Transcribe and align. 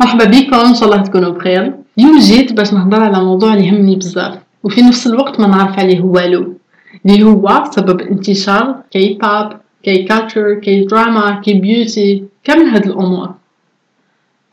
مرحبا 0.00 0.24
بكم 0.24 0.56
إن 0.56 0.74
شاء 0.74 0.84
الله 0.84 1.02
تكونوا 1.02 1.30
بخير. 1.30 1.74
اليوم 1.98 2.18
جيت 2.18 2.52
باش 2.52 2.74
نهضر 2.74 3.02
على 3.02 3.24
موضوع 3.24 3.54
اللي 3.54 3.66
يهمني 3.66 3.96
بزاف 3.96 4.34
وفي 4.64 4.82
نفس 4.82 5.06
الوقت 5.06 5.40
ما 5.40 5.46
نعرف 5.46 5.78
عليه 5.78 6.00
والو 6.00 6.54
اللي 7.06 7.22
هو 7.22 7.64
سبب 7.70 8.00
انتشار 8.00 8.76
كي 8.90 9.18
باب 9.22 9.60
كي 9.82 10.02
كالتشر 10.02 10.54
كي 10.54 10.84
دراما 10.84 11.40
كي 11.44 11.54
بيوتي 11.54 12.24
كامل 12.44 12.66
هاد 12.66 12.86
الأمور. 12.86 13.30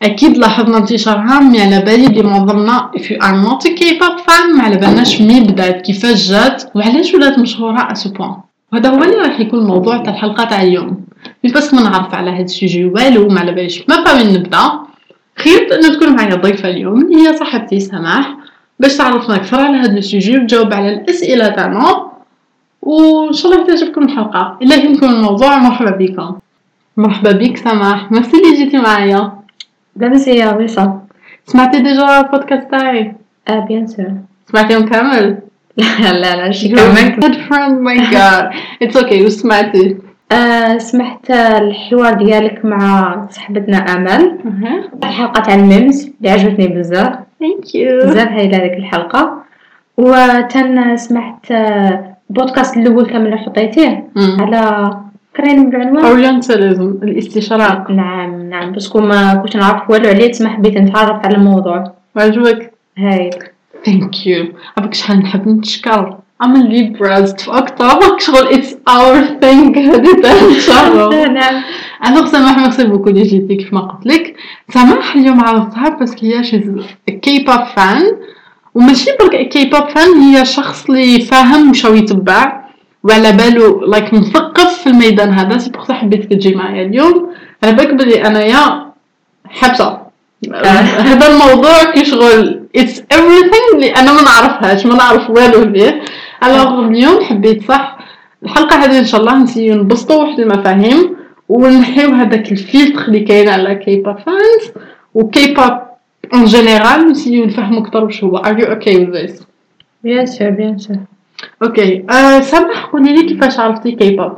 أكيد 0.01 0.37
لاحظنا 0.37 0.77
انتشارها 0.77 1.39
mais 1.39 1.61
على 1.61 1.81
بالي 1.81 2.07
بلي 2.07 2.23
معظمنا 2.23 2.91
if 2.97 3.01
you 3.01 3.17
are 3.17 3.37
not 3.45 3.65
a 3.65 3.71
K-pop 3.79 4.17
fan 4.27 4.57
ما 4.57 4.63
على 4.63 4.77
بالناش 4.77 5.21
mais 5.21 5.39
بدات 5.39 5.81
كيفاش 5.81 6.29
جات 6.29 6.63
وعلاش 6.75 7.13
ولات 7.13 7.39
مشهورة 7.39 7.91
à 7.91 7.97
ce 7.97 8.09
point 8.09 8.35
وهذا 8.73 8.89
هو 8.89 9.03
اللي 9.03 9.15
راح 9.15 9.39
يكون 9.39 9.59
الموضوع 9.59 9.97
تاع 9.97 10.13
الحلقة 10.13 10.43
تاع 10.43 10.61
اليوم. 10.61 11.05
mais 11.43 11.51
parce 11.51 11.65
que 11.65 11.73
ما 11.73 11.81
نعرف 11.81 12.13
على 12.13 12.31
هاد 12.31 12.43
ال 12.43 12.50
sujet 12.50 12.85
والو 12.85 13.27
ما 13.27 13.39
على 13.39 13.51
باليش. 13.51 13.83
ما 13.89 14.03
فاهم 14.03 14.29
نبدأ. 14.35 14.71
خيرت 15.37 15.71
إنه 15.71 15.93
تكون 15.95 16.15
معايا 16.15 16.35
ضيفة 16.35 16.69
اليوم 16.69 17.13
هي 17.13 17.37
صاحبتي 17.37 17.79
سماح 17.79 18.35
باش 18.79 18.97
تعرفنا 18.97 19.35
أكثر 19.35 19.59
على 19.59 19.77
هذا 19.77 19.97
ال 19.97 20.04
sujet 20.04 20.37
وتجاوب 20.37 20.73
على 20.73 20.93
الأسئلة 20.93 21.47
تاعنا. 21.47 22.11
وإن 22.81 23.33
شاء 23.33 23.51
الله 23.51 23.65
تعجبكم 23.67 24.03
الحلقة. 24.03 24.57
إلا 24.61 24.75
يهمكم 24.75 25.05
الموضوع 25.05 25.57
مرحبا 25.57 25.91
بكم. 25.91 26.35
مرحبا 26.97 27.31
بك 27.31 27.57
سماح. 27.57 28.11
ميرسي 28.11 28.37
اللي 28.37 28.55
جيتي 28.57 28.77
معايا. 28.77 29.31
لاباس 29.95 30.27
يا 30.27 30.53
وصل 30.53 30.91
سمعتي 31.45 31.79
déjà 31.79 32.19
البودكاست 32.19 32.71
تاعي؟ 32.71 33.15
آه 33.47 33.59
bien 33.59 33.87
sûr 33.87 34.11
سمعتيهم 34.51 34.85
كامل؟ 34.85 35.37
لا 35.77 36.13
لا 36.13 36.35
لا 36.35 36.51
شي 36.51 36.69
كمان 36.69 37.19
good 37.21 37.35
friend 37.35 37.81
my 37.87 37.99
god. 38.13 38.53
It's 38.83 39.01
okay 39.01 39.21
وسمعتي. 39.21 39.97
آه 40.35 40.77
سمعت 40.77 41.31
الحوار 41.31 42.13
ديالك 42.13 42.65
مع 42.65 43.15
صاحبتنا 43.29 43.77
أمل. 43.77 44.37
الحلقة 45.03 45.41
تاع 45.41 45.55
ال 45.55 45.64
memes 45.64 46.11
اللي 46.17 46.29
عجبتني 46.29 46.67
بزاف. 46.67 47.13
Thank 47.15 47.65
you. 47.65 48.05
بزاف 48.05 48.27
هايله 48.27 48.57
هذيك 48.57 48.73
الحلقة. 48.73 49.43
وتاني 49.97 50.97
سمعت 50.97 51.51
البودكاست 52.29 52.77
الأول 52.77 53.05
كامل 53.05 53.25
اللي 53.25 53.37
حطيتيه. 53.37 54.07
على 54.17 54.91
كرين 55.37 55.69
بالعنوان 55.69 56.05
orientalism 56.05 56.99
الاستشراق. 57.03 57.91
نعم 57.91 58.49
نعم. 58.49 58.71
parce 58.71 58.89
que 58.89 58.99
ما 58.99 59.35
كنت 59.35 59.57
نعرف 59.57 59.89
والو 59.89 60.09
عليه 60.09 60.31
تسمح 60.31 60.55
حبيت 60.55 60.77
نتعرف 60.77 61.25
على 61.25 61.35
الموضوع. 61.35 61.91
وعجبك 62.15 62.73
هاي. 62.97 63.29
thank 63.85 64.27
you 64.27 64.45
على 64.77 64.85
بالك 64.85 64.93
شحال 64.93 65.19
نحب 65.19 65.47
نتشكر. 65.47 66.17
I'm 66.43 66.55
a 66.55 66.63
Libra 66.63 67.33
أكتر 67.47 68.19
شغل. 68.19 68.47
It's 68.47 68.75
our 68.89 69.39
thing. 69.41 69.77
هذه 69.89 70.21
تاع 70.21 70.31
الشهر. 70.31 71.09
نعم. 71.39 71.63
alors 72.07 72.25
سماح 72.25 72.57
merci 72.57 72.83
beaucoup 72.83 73.09
اللي 73.09 73.23
جيتي 73.23 73.55
كيف 73.55 73.73
ما 73.73 73.79
قلت 73.79 74.05
لك. 74.05 74.35
سماح 74.73 75.15
اليوم 75.15 75.41
عرفتها 75.41 75.89
parce 75.89 76.12
que 76.12 76.25
هي 76.25 76.43
شي 76.43 76.61
K-pop 77.21 77.65
fan 77.75 78.03
وماشي 78.73 79.09
برك 79.19 79.49
K-pop 79.49 79.89
fan 79.89 80.09
هي 80.09 80.45
شخص 80.45 80.85
اللي 80.89 81.19
فاهم 81.19 81.69
وشو 81.69 81.93
يتبع. 81.93 82.65
وعلى 83.03 83.31
بالو 83.31 83.85
like 83.85 84.13
مثقف 84.13 84.81
في 84.83 84.87
الميدان 84.87 85.33
هذا. 85.33 85.57
c'est 85.57 85.69
pour 85.69 85.93
حبيتك 85.93 86.29
تجي 86.29 86.55
معايا 86.55 86.85
اليوم. 86.85 87.29
على 87.63 87.73
بالك 87.73 87.93
بلي 87.93 88.27
أنايا 88.27 88.91
حبسة. 89.49 90.05
هذا 90.99 91.27
الموضوع 91.27 91.83
كي 91.83 92.05
شغل 92.05 92.65
it's 92.77 92.97
everything 93.17 93.75
اللي 93.75 93.89
أنا 93.89 94.13
ما 94.13 94.21
نعرفهاش 94.21 94.85
ما 94.85 94.95
نعرف 94.95 95.29
والو 95.29 95.73
فيه 95.73 96.01
alors 96.43 96.87
اليوم 96.87 97.23
حبيت 97.23 97.63
صح 97.63 97.97
الحلقة 98.43 98.75
هذه 98.75 98.99
إن 98.99 99.05
شاء 99.05 99.21
الله 99.21 99.37
نسيو 99.43 99.75
نبسطوا 99.75 100.23
واحد 100.23 100.39
المفاهيم 100.39 101.15
ونحيو 101.49 102.09
هذاك 102.09 102.51
الفلتر 102.51 103.01
اللي 103.07 103.19
كاين 103.19 103.49
على 103.49 103.75
K-pop 103.75 104.17
fans 104.17 104.85
و 105.13 105.53
K-pop 105.53 105.73
en 106.33 106.45
général 106.45 107.11
نسيو 107.11 107.45
نفهمو 107.45 107.79
أكثر 107.79 108.03
واش 108.03 108.23
هو. 108.23 108.37
Are 108.37 108.57
you 108.59 108.65
okay 108.65 108.95
with 108.97 109.13
this? 109.13 109.43
bien 110.03 110.25
sûr 110.25 110.49
bien 110.49 110.77
sûr 110.77 110.97
okay 111.63 112.05
سماح 112.41 112.85
قولي 112.85 113.15
لي 113.15 113.23
كيفاش 113.23 113.59
عرفتي 113.59 113.91
كي 113.91 114.15
بوب 114.15 114.31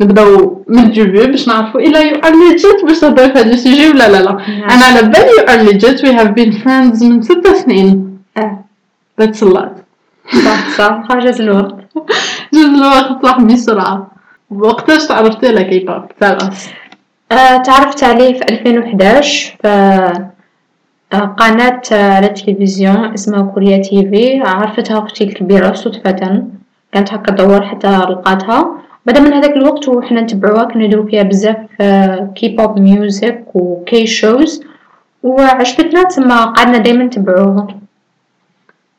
نبداو 0.00 0.64
من 0.68 0.78
الجوبي 0.78 1.26
باش 1.26 1.48
نعرفوا 1.48 1.80
إلا 1.80 2.00
you 2.00 2.16
are 2.16 2.32
legit 2.32 2.84
باش 2.84 3.00
تهضري 3.00 3.32
في 3.32 3.38
هذا 3.38 3.52
ال 3.52 3.58
sujet 3.58 3.88
ولا 3.88 4.08
لا 4.08 4.22
لا. 4.22 4.30
أنا 4.74 4.84
على 4.84 5.02
بالي 5.02 5.30
you 5.38 5.44
are 5.48 5.62
legit 5.62 6.04
we 6.04 6.10
have 6.10 6.28
been 6.28 6.50
friends 6.50 7.04
من 7.04 7.22
ست 7.22 7.46
سنين. 7.46 8.18
آه. 8.36 8.64
that's 9.20 9.42
a 9.42 9.46
lot 9.46 9.83
صح 10.44 10.68
صح. 10.78 11.02
خرجت 11.08 11.40
الوقت. 11.40 11.74
جوز 12.54 12.64
الوقت 12.64 13.24
راح 13.24 13.40
بسرعة. 13.40 14.10
وقتاش 14.50 15.06
تعرفتي 15.06 15.46
على 15.46 15.64
كي 15.64 15.78
بوب 15.78 16.04
آه، 17.32 17.56
تعرفت 17.56 18.04
عليه 18.04 18.38
في 18.38 18.44
2011 18.50 19.56
في 19.62 19.68
آه، 21.12 21.18
قناة 21.18 21.80
آه، 21.92 22.12
على 22.14 22.26
التلفزيون 22.26 23.12
اسمها 23.14 23.42
Korea 23.42 23.78
TV. 23.78 24.40
عرفتها 24.40 24.98
أختي 24.98 25.24
الكبيرة 25.24 25.72
صدفة. 25.72 26.42
كانت 26.92 27.12
هكا 27.12 27.32
تدور 27.32 27.62
حتى 27.62 27.88
لقاتها. 27.88 28.76
بعد 29.06 29.18
من 29.18 29.32
هذاك 29.32 29.56
الوقت 29.56 29.88
وحنا 29.88 30.20
نتبعوها 30.20 30.64
كنا 30.64 30.86
نديرو 30.86 31.06
فيها 31.06 31.22
بزاف 31.22 31.56
آه، 31.80 32.32
K-pop 32.34 32.78
music 32.80 33.33
و 33.33 33.44
K-shows 33.54 34.62
وعجبتنا 35.22 36.02
تما 36.02 36.44
قعدنا 36.44 36.78
دايما 36.78 37.04
نتبعوها. 37.04 37.66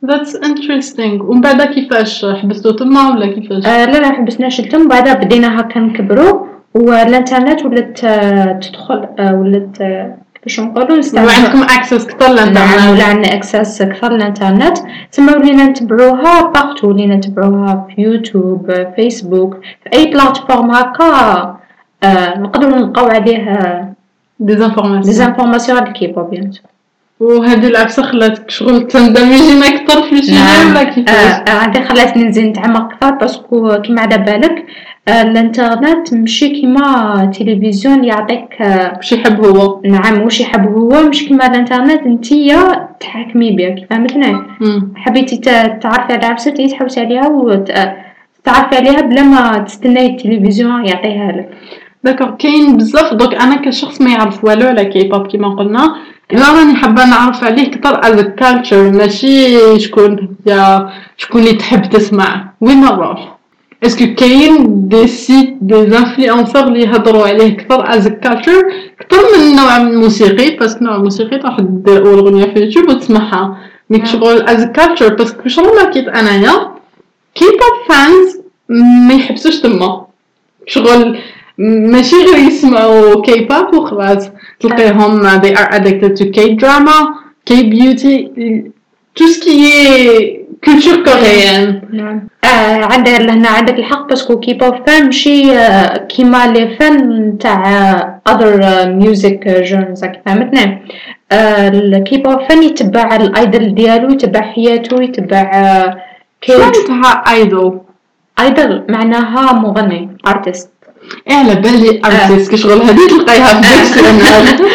That's 0.08 0.34
interesting. 0.50 1.22
ومن 1.22 1.42
بعد 1.42 1.62
كيفاش 1.62 2.26
حبستو؟ 2.26 2.72
تما 2.72 3.10
ولا 3.10 3.28
كيفاش؟ 3.34 3.66
آه 3.66 3.86
لا 3.86 3.98
لا 4.00 4.12
حبسناش 4.12 4.60
التم 4.60 4.88
بعدها 4.88 5.14
بدينا 5.14 5.60
هكا 5.62 5.80
نكبرو. 5.80 6.48
والإنترنت 6.74 7.66
ولات 7.66 8.04
آه، 8.04 8.60
تدخل 8.60 9.08
آه، 9.20 9.36
ولات 9.36 9.82
آه، 9.82 10.18
كيفاش 10.36 10.60
نقولو 10.60 10.96
نستعمل 10.96 11.28
وعندكم 11.28 11.64
access 11.64 12.08
كثر 12.08 12.28
نعم 12.28 12.36
للإنترنت. 12.36 12.92
ولا 12.92 13.04
عندنا 13.04 13.34
access 13.34 13.82
أكثر 13.82 14.12
للإنترنت. 14.14 14.78
تما 15.12 15.36
ولينا 15.38 15.66
نتبعوها 15.66 16.52
partout 16.52 16.88
ولينا 16.90 17.16
نتبعوها 17.16 17.88
في 17.96 18.02
YouTube 18.02 18.72
Facebook 18.96 19.54
في 19.84 19.98
أي 19.98 20.06
plateforme 20.06 20.72
هكا 20.72 21.06
آه 22.04 22.38
نقدروا 22.40 22.76
نلقاو 22.76 23.08
عليه 23.08 23.96
des 24.40 24.58
informations 24.58 25.14
زانفورماسيون 25.14 25.78
على 25.78 25.88
ال 25.88 25.95
K-pop 25.95 26.30
bien 26.30 26.52
sûr 26.52 26.64
وهذه 27.20 27.68
العفسة 27.68 28.04
خلاتك 28.04 28.50
شغل 28.50 28.88
تندمجين 28.88 29.64
أكثر 29.64 30.02
في 30.04 30.14
ال 30.20 30.28
sujet 30.28 30.70
ولا 30.72 30.82
آه 30.82 30.84
كيفاش 30.84 31.16
آه، 31.50 31.52
هذه 31.52 31.84
خلاتني 31.84 32.24
نزيد 32.24 32.46
نتعمق 32.46 32.94
أكثر 32.94 33.12
parce 33.12 33.55
que 33.55 33.82
كيما 33.82 34.02
على 34.02 34.18
بالك 34.18 34.66
آه 35.08 35.22
الانترنت 35.22 36.14
ماشي 36.14 36.50
كيما 36.50 37.14
التلفزيون 37.24 38.04
يعطيك 38.04 38.62
آه 38.62 38.94
واش 38.98 39.12
يحب 39.12 39.46
هو. 39.46 39.82
نعم 39.86 40.22
واش 40.22 40.40
يحب 40.42 40.68
هو 40.68 41.04
مش 41.10 41.26
كيما 41.28 41.46
الانترنت 41.48 42.08
نتيا 42.08 42.90
تحكمي 43.00 43.52
بها 43.52 43.76
فهمتني؟ 43.90 44.34
مم. 44.62 44.94
حبيتي 44.96 45.38
تعرفي 45.82 46.14
على 46.14 46.36
تي 46.36 46.68
تحوسي 46.68 47.00
عليها 47.00 47.28
وتعرفي 47.28 48.76
عليها 48.76 49.02
بلا 49.02 49.24
ما 49.24 49.58
تستناي 49.58 50.06
التلفزيون 50.06 50.86
يعطيها 50.86 51.32
لك. 51.32 51.50
d'accord 52.06 52.30
كاين 52.40 52.78
بزاف. 52.78 53.14
donc 53.14 53.34
أنا 53.34 53.56
كشخص 53.56 54.02
ما 54.02 54.12
يعرف 54.12 54.44
والو 54.46 54.68
على 54.68 54.86
كي 54.86 55.08
بوب 55.08 55.28
كيما 55.28 55.56
قلنا. 55.56 55.96
الا 56.34 56.52
راني 56.54 56.76
حابة 56.76 57.06
نعرف 57.06 57.44
عليه 57.44 57.72
كثر 57.72 58.00
as 58.04 58.20
culture 58.22 58.92
ماشي 58.92 59.80
شكون 59.80 60.36
يا 60.46 60.90
شكون 61.18 61.42
اللي 61.42 61.54
تحب 61.54 61.90
تسمع. 61.90 62.46
وين 62.62 62.82
نروح؟ 62.82 63.36
est-ce 63.84 64.05
que 64.05 64.16
كاين 64.16 64.88
des 64.88 65.08
sites 65.08 65.58
des 65.62 65.76
influenceurs 65.76 66.64
اللي 66.64 66.82
يهضروا 66.82 67.28
عليه 67.28 67.58
كثر 67.58 67.96
as 67.96 68.08
culture 68.08 68.62
كثر 69.00 69.18
من 69.18 69.52
النوع 69.52 69.78
الموسيقي 69.78 70.58
parce 70.58 70.71
que 70.71 70.80
النوع 70.80 70.96
الموسيقي 70.96 71.38
تروح 71.38 71.58
دير 71.60 72.14
اغنيه 72.20 72.46
في 72.46 72.60
يوتيوب 72.60 72.90
وتسمعها. 72.90 73.58
ميك 73.90 74.02
نعم. 74.04 74.12
شغل 74.12 74.50
as 74.50 74.64
culture 74.66 75.14
parce 75.14 75.36
que 75.36 75.50
شغل 75.50 75.76
ما 75.76 75.90
كيت 75.90 76.08
أنايا 76.08 76.72
K-pop 77.36 77.78
fans 77.96 78.40
ما 79.08 79.14
يحبسوش 79.14 79.60
تما 79.60 80.06
شغل 80.68 81.18
ماشي 81.58 82.16
غير 82.16 82.48
يسمعوا 82.48 83.22
كي 83.22 83.40
بوب 83.40 83.76
وخلاص 83.76 84.30
تلقيهم 84.60 85.42
they 85.42 85.54
are 85.56 85.70
addicted 85.74 86.16
to 86.16 86.26
K 86.32 86.56
drama 86.56 86.98
K 87.50 87.54
beauty 87.64 88.16
tout 89.16 89.28
ce 89.28 89.40
qui 89.40 89.66
est 89.66 90.46
culture 90.62 91.04
coréenne. 91.04 91.82
نعم. 91.94 92.28
آه 92.44 92.86
عندك 93.48 93.80
الحق 93.80 94.10
parce 94.10 94.28
que 94.28 94.40
K-pop 94.40 94.76
fans 94.88 95.06
ماشي 95.06 95.52
آه 95.52 95.98
كيما 95.98 96.48
les 96.48 96.76
fans 96.80 97.38
تاع 97.38 98.22
other 98.30 98.62
music 98.86 99.48
genres 99.48 100.06
فهمتني؟ 100.26 100.82
آه 101.32 101.68
الكيبوب 101.68 102.40
فان 102.50 102.64
يتبع 102.64 103.16
الايدل 103.16 103.76
ديالو 103.76 104.10
يتبع 104.12 104.42
حياته 104.42 105.04
يتبع 105.04 105.52
كي 106.42 106.52
فهمتها 106.52 107.24
ايدول 107.34 107.80
ايدل 108.40 108.84
معناها 108.90 109.54
مغني 109.54 110.10
ارتست 110.28 110.70
على 111.30 111.56
بالي 111.56 112.02
ارتست 112.06 112.52
كشغل 112.52 112.82
هذه 112.82 113.08
تلقايها 113.10 113.62
في 113.62 113.78
ديكسيونير 113.78 114.70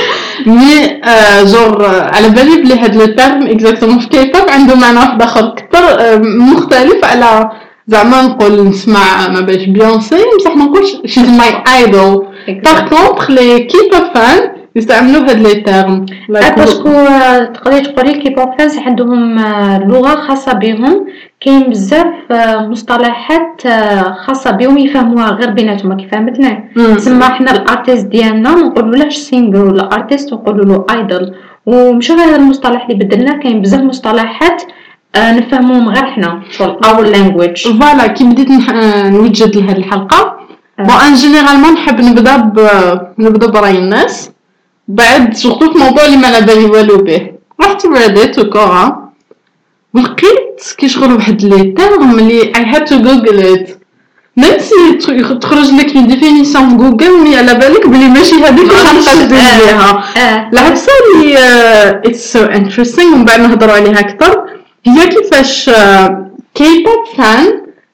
مي 0.46 1.00
آه 1.04 1.42
جور 1.42 1.86
آه، 1.86 2.10
على 2.14 2.28
بالي 2.28 2.56
بلي 2.62 2.74
هاد 2.74 2.96
لو 2.96 3.06
تيرم 3.06 3.46
اكزاكتومون 3.46 3.98
في 3.98 4.08
كي 4.08 4.24
بوب 4.24 4.48
عنده 4.50 4.74
معنى 4.74 4.98
واحد 4.98 5.22
آخر 5.22 5.54
كثر 5.56 5.84
آه، 6.00 6.16
مختلف 6.16 7.04
على 7.04 7.50
زعما 7.88 8.22
نقول 8.22 8.68
نسمع 8.68 9.28
ما 9.28 9.40
باش 9.40 9.64
بيونسي 9.64 10.16
بصح 10.38 10.56
ما 10.56 10.64
نقولش 10.64 10.90
شيز 11.06 11.28
ماي 11.28 11.62
idol 11.76 12.26
Par 12.64 12.88
contre, 12.88 13.30
les 13.30 13.66
K-pop 13.66 14.06
fans, 14.14 14.42
يستعملوا 14.76 15.20
هاد 15.20 15.38
les 15.46 15.54
termes. 15.54 16.06
parce 16.28 16.69
que 16.69 16.92
تقدري 17.55 17.81
تقولي 17.81 18.12
K-pop 18.12 18.48
fans 18.58 18.78
عندهم 18.78 19.38
لغة 19.88 20.14
خاصة 20.14 20.52
بهم. 20.52 21.06
كاين 21.40 21.70
بزاف 21.70 22.06
مصطلحات 22.72 23.62
خاصة 24.26 24.50
بهم 24.50 24.78
يفهموها 24.78 25.31
غير 25.31 25.50
بيناتهم. 25.50 25.96
كي 25.96 26.08
فهمتني 26.08 26.70
تسمى 26.96 27.25
حنا 27.25 27.50
ال 27.50 27.57
artiste 27.57 28.06
ديالنا 28.06 28.55
منقولولاش 28.55 29.17
singer 29.16 29.64
ولا 29.64 29.93
artiste 29.92 30.32
نقولولو 30.32 30.87
idol 30.90 31.34
ومشي 31.66 32.12
غير 32.12 32.28
هاد 32.28 32.40
المصطلح 32.40 32.87
اللي 32.90 33.05
بدلناه 33.05 33.37
كاين 33.38 33.62
بزاف 33.62 33.81
مصطلحات 33.81 34.62
نفهموهم 35.16 35.88
غير 35.88 36.05
حنا 36.05 36.40
شغل 36.50 36.78
our 36.84 37.04
language 37.04 37.69
voilà 37.69 38.06
كي 38.06 38.25
بديت 38.25 38.49
نوجد 39.14 39.56
لهاد 39.56 39.76
الحلقة. 39.76 40.37
بون 40.78 40.96
ان 41.08 41.14
جينيرالمون 41.14 41.73
نحب 41.73 42.00
نبدأ 42.00 42.37
ب 42.37 42.61
نبدأ 43.19 43.46
برأي 43.46 43.78
الناس. 43.78 44.31
بعد 44.98 45.34
سورتو 45.34 45.72
في 45.72 45.78
موضوع 45.78 46.04
اللي 46.04 46.16
ما 46.16 46.26
على 46.28 46.40
بالي 46.46 46.64
والو 46.64 46.96
به. 46.96 47.20
رحت 47.60 47.87
ريديت 47.87 48.38
وكورا. 48.38 49.10
ولقيت 49.94 50.62
كيشغل 50.78 51.12
واحد 51.12 51.42
لي 51.42 51.62
تيرم 51.78 52.19
اللي 52.19 52.42
اي 52.42 52.64
هاد 52.72 52.84
تو 52.84 52.96
جوجل 53.02 53.38
ات 53.52 53.69
ميم 54.37 54.58
سي 54.58 54.78
تخرج 55.40 55.70
لك 55.78 55.96
اون 55.96 56.06
ديفينيسيون 56.06 56.69
في 56.69 56.76
جوجل 56.76 57.12
مي 57.25 57.37
على 57.37 57.54
بالك 57.54 57.87
بلي 57.87 58.08
ماشي 58.08 58.34
هذيك 58.34 58.70
اللي 58.70 58.82
غنقدر 58.88 59.26
بها 59.31 60.48
العبسه 60.52 60.92
اللي 61.14 61.34
اتس 62.06 62.32
سو 62.32 62.42
انتريستينغ 62.42 63.14
ومن 63.14 63.25
بعد 63.25 63.40
نهضروا 63.40 63.72
عليها 63.72 64.00
أكثر 64.00 64.32
هي 64.87 65.06
كيفاش 65.08 65.70
K-pop 66.54 67.04
fans 67.19 67.46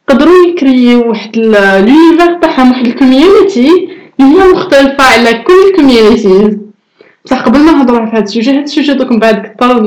قدروا 0.09 0.47
يcréyو 0.49 1.09
واحد 1.09 1.37
l'univers 1.37 2.39
تاعهم 2.43 2.71
واحد 2.71 2.87
ال 2.87 2.97
community 2.97 3.89
اللي 4.21 4.41
هي 4.43 4.49
مختلفة 4.53 5.05
على 5.05 5.33
كل 5.33 5.53
ال 5.71 5.78
communities 5.78 6.57
بصح 7.27 7.43
قبل 7.43 7.59
ما 7.59 7.73
نهضروا 7.73 8.01
على 8.01 8.11
هذا 8.11 8.23
ال 8.23 8.27
sujet 8.27 8.51
هذا 8.51 8.61
ال 8.61 8.66
sujet 8.66 8.95
donc 8.95 9.13
من 9.13 9.19
بعد 9.19 9.47
كثر 9.47 9.81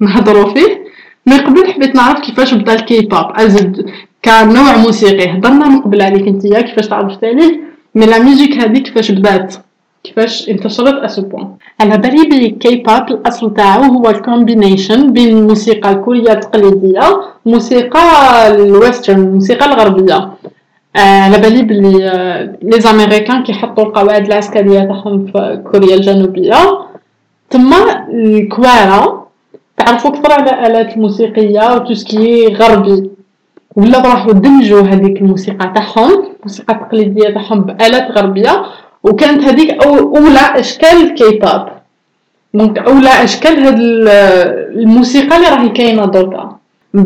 نهضروا 0.00 0.54
فيه. 0.54 0.84
mais 1.26 1.38
قبل 1.38 1.72
حبيت 1.72 1.94
نعرف 1.94 2.20
كيفاش 2.20 2.54
بدأ 2.54 2.74
ال 2.74 3.00
K-pop 3.00 3.26
as 3.36 3.90
كنوع 4.24 4.76
موسيقي 4.76 5.26
هضرنا 5.32 5.68
من 5.68 5.80
قبل 5.80 6.02
عليك 6.02 6.26
انتيا 6.28 6.60
كيفاش 6.60 6.88
تعرفت 6.88 7.24
عليه 7.24 7.60
mais 7.94 8.06
la 8.06 8.18
musique 8.18 8.52
هذه 8.52 8.78
كيفاش 8.78 9.10
بدات؟ 9.10 9.54
كيفاش 10.04 10.48
انتشرت 10.48 10.94
à 10.94 11.03
ce 11.03 11.22
point 11.22 11.48
على 11.80 11.98
بالي 11.98 12.22
بلي 12.28 12.50
كي 12.50 12.76
بوب 12.76 13.10
الأصل 13.10 13.54
تاعو 13.54 13.82
هو 13.82 14.10
ال 14.10 14.19
combination 14.19 15.12
بين 15.12 15.38
الموسيقى 15.38 15.90
الكورية 15.92 16.32
التقليدية 16.32 17.20
وموسيقى 17.44 18.00
ال 18.48 18.57
western 18.57 19.20
الموسيقى 19.20 19.66
الغربية. 19.66 20.30
على 20.96 21.38
بالي 21.38 21.62
بلي 21.62 21.92
les 22.62 22.80
Américains 22.80 23.42
كيحطوا 23.42 23.84
القواعد 23.84 24.26
العسكرية 24.26 24.80
تاعهم 24.80 25.26
في 25.26 25.62
كوريا 25.72 25.94
الجنوبية. 25.94 26.54
تما 27.50 28.08
الكوريا 28.10 29.26
تعرفوا 29.76 30.10
أكثر 30.10 30.32
على 30.32 30.50
الالات 30.50 30.96
الموسيقية 30.96 31.74
و 31.74 31.78
tout 31.78 31.94
ce 31.94 32.09
qui 32.09 32.31
est 32.31 32.54
غربي. 32.54 33.10
ولاو 33.76 34.02
راحو 34.02 34.32
دمجو 34.32 34.80
هذيك 34.80 35.16
الموسيقى 35.20 35.72
تاعهم 35.74 36.24
الموسيقى 36.38 36.74
التقليدية 36.74 37.28
تاعهم 37.28 37.60
بآلات 37.60 38.18
غربية. 38.18 38.64
وكانت 39.02 39.44
هذيك 39.44 39.84
أولى 39.84 40.60
أشكال 40.60 40.96
ال 41.02 41.38
K-pop 41.38 41.66
donc 42.54 42.78
أولى 42.78 43.24
أشكال 43.24 43.64
هاد 43.64 43.78
الموسيقى 44.76 45.36
اللي 45.36 45.48
راهي 45.48 45.68
كاينة 45.68 46.04
دركا 46.06 46.56
من 46.94 47.04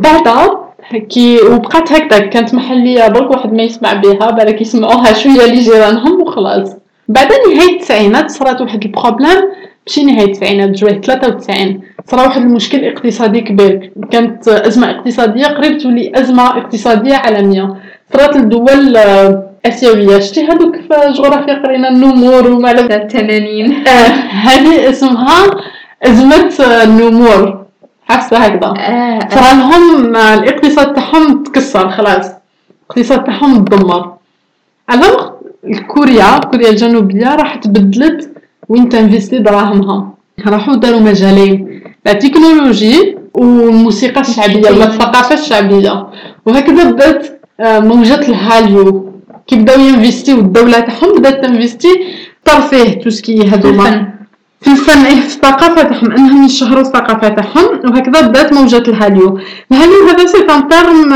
كي 0.97 1.39
وبقات 1.41 1.93
هكذاك 1.93 2.29
كانت 2.29 2.55
محلية 2.55 3.09
برك 3.09 3.31
واحد 3.31 3.53
ما 3.53 3.63
يسمع 3.63 3.93
بها 3.93 4.31
بالك 4.31 4.61
يسمعوها 4.61 5.13
شوية 5.13 5.47
les 5.47 5.61
جيرانهم 5.61 6.21
وخلاص. 6.23 6.77
بعد 7.09 7.29
نهاية 7.29 7.75
التسعينات 7.75 8.31
صرات 8.31 8.61
واحد 8.61 8.85
ال 8.85 8.91
problème 8.91 9.43
ماشي 9.87 10.05
نهاية 10.05 10.25
التسعينات 10.25 10.69
بجويه 10.69 11.01
93 11.01 11.81
صرا 12.07 12.23
واحد 12.23 12.41
المشكل 12.41 12.85
اقتصادي 12.85 13.41
كبير. 13.41 13.93
كانت 14.11 14.49
أزمة 14.49 14.91
اقتصادية 14.91 15.47
قريب 15.47 15.79
تولي 15.79 16.13
أزمة 16.15 16.47
اقتصادية 16.47 17.15
عالمية. 17.15 17.75
صرات 18.13 18.37
الدول 18.37 18.97
آسيوية 19.67 20.19
شتي 20.19 20.45
هذوك 20.45 20.77
في 20.77 21.13
جغرافيا 21.13 21.55
قرينا 21.55 21.89
النمور 21.89 22.51
وما 22.51 22.71
التنانين 22.71 23.73
هذه 24.31 24.91
اسمها 24.91 25.51
أزمة 26.03 26.83
النمور. 26.85 27.68
حاسه 28.09 28.37
هكذا 28.37 28.75
صرا 29.35 29.53
لهم 29.61 30.17
الاقتصاد 30.17 30.95
تاعهم 30.95 31.43
تكسر؟ 31.43 31.91
خلاص. 31.91 32.27
الاقتصاد 32.91 33.25
تاعهم 33.25 33.65
تدمر. 33.65 34.13
alors 34.93 35.31
كوريا 35.87 36.39
كوريا 36.39 36.71
الجنوبية 36.71 37.35
راح 37.35 37.55
تبدلت 37.55 38.31
وين 38.69 38.89
تinvesti 38.89 39.39
دراهمها. 39.39 40.15
راحوا 40.47 40.75
داروا 40.75 41.01
مجالين. 41.01 41.83
la 42.07 42.13
technologie 42.13 43.17
والموسيقى 43.35 44.21
الشعبية 44.21 44.71
ولا 44.71 44.85
الثقافه 44.85 45.35
الشعبية. 45.35 46.07
وهكذا 46.47 46.91
بدأت 46.91 47.41
موجة 47.61 48.21
الهاليو. 48.29 49.13
كي 49.47 49.57
بداو 49.57 49.81
يinvestiو 49.81 50.39
الدولة 50.39 50.81
تاعهم 50.81 51.19
بدأت 51.19 51.45
تinvesti 51.45 51.89
ترفيه 52.45 53.01
tout 53.03 53.23
ce 53.23 53.33
qui 53.33 53.49
هادوما 53.49 54.18
في 54.61 54.71
الفن 54.71 55.05
في 55.05 55.27
الثقافة 55.27 55.83
تاعهم 55.83 56.13
أنهم 56.13 56.45
يشهروا 56.45 56.81
الثقافة 56.81 57.29
تاعهم 57.29 57.67
وهكذا 57.85 58.21
بدأت 58.21 58.53
موجة 58.53 58.83
الهاليو. 58.89 59.39
الهاليو 59.73 60.09
هذا 60.09 60.27
c'est 60.27 60.39
un 60.39 60.69
terme 60.69 61.11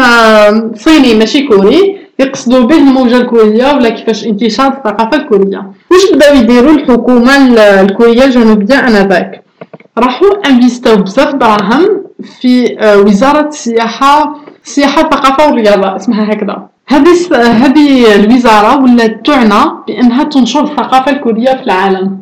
صيني 0.74 1.14
ماشي 1.14 1.46
كوري 1.48 1.98
يقصدوا 2.18 2.66
به 2.66 2.78
الموجة 2.78 3.16
الكورية 3.16 3.72
ولا 3.74 3.88
كيفاش 3.88 4.26
انتشار 4.26 4.66
الثقافة 4.66 5.16
الكورية. 5.16 5.72
واش 5.90 6.12
بداو 6.14 6.34
يديروا 6.34 6.72
الحكومة 6.72 7.36
الكورية 7.80 8.24
الجنوبية 8.24 8.78
آنذاك؟ 8.88 9.42
راحوا 9.98 10.48
investاو 10.48 10.96
بزاف 10.96 11.34
دراهم 11.34 12.02
في 12.40 12.76
وزارة 13.06 13.48
السياحة 13.48 14.36
السياحة 14.64 15.00
الثقافة 15.02 15.46
والرياضة 15.46 15.96
اسمها 15.96 16.32
هكذا. 16.32 16.66
هذه 16.88 17.12
هذه 17.64 18.14
الوزارة 18.14 18.82
ولات 18.82 19.26
تعنى 19.26 19.62
بأنها 19.88 20.22
تنشر 20.24 20.64
الثقافة 20.64 21.12
الكورية 21.12 21.50
في 21.50 21.62
العالم. 21.62 22.18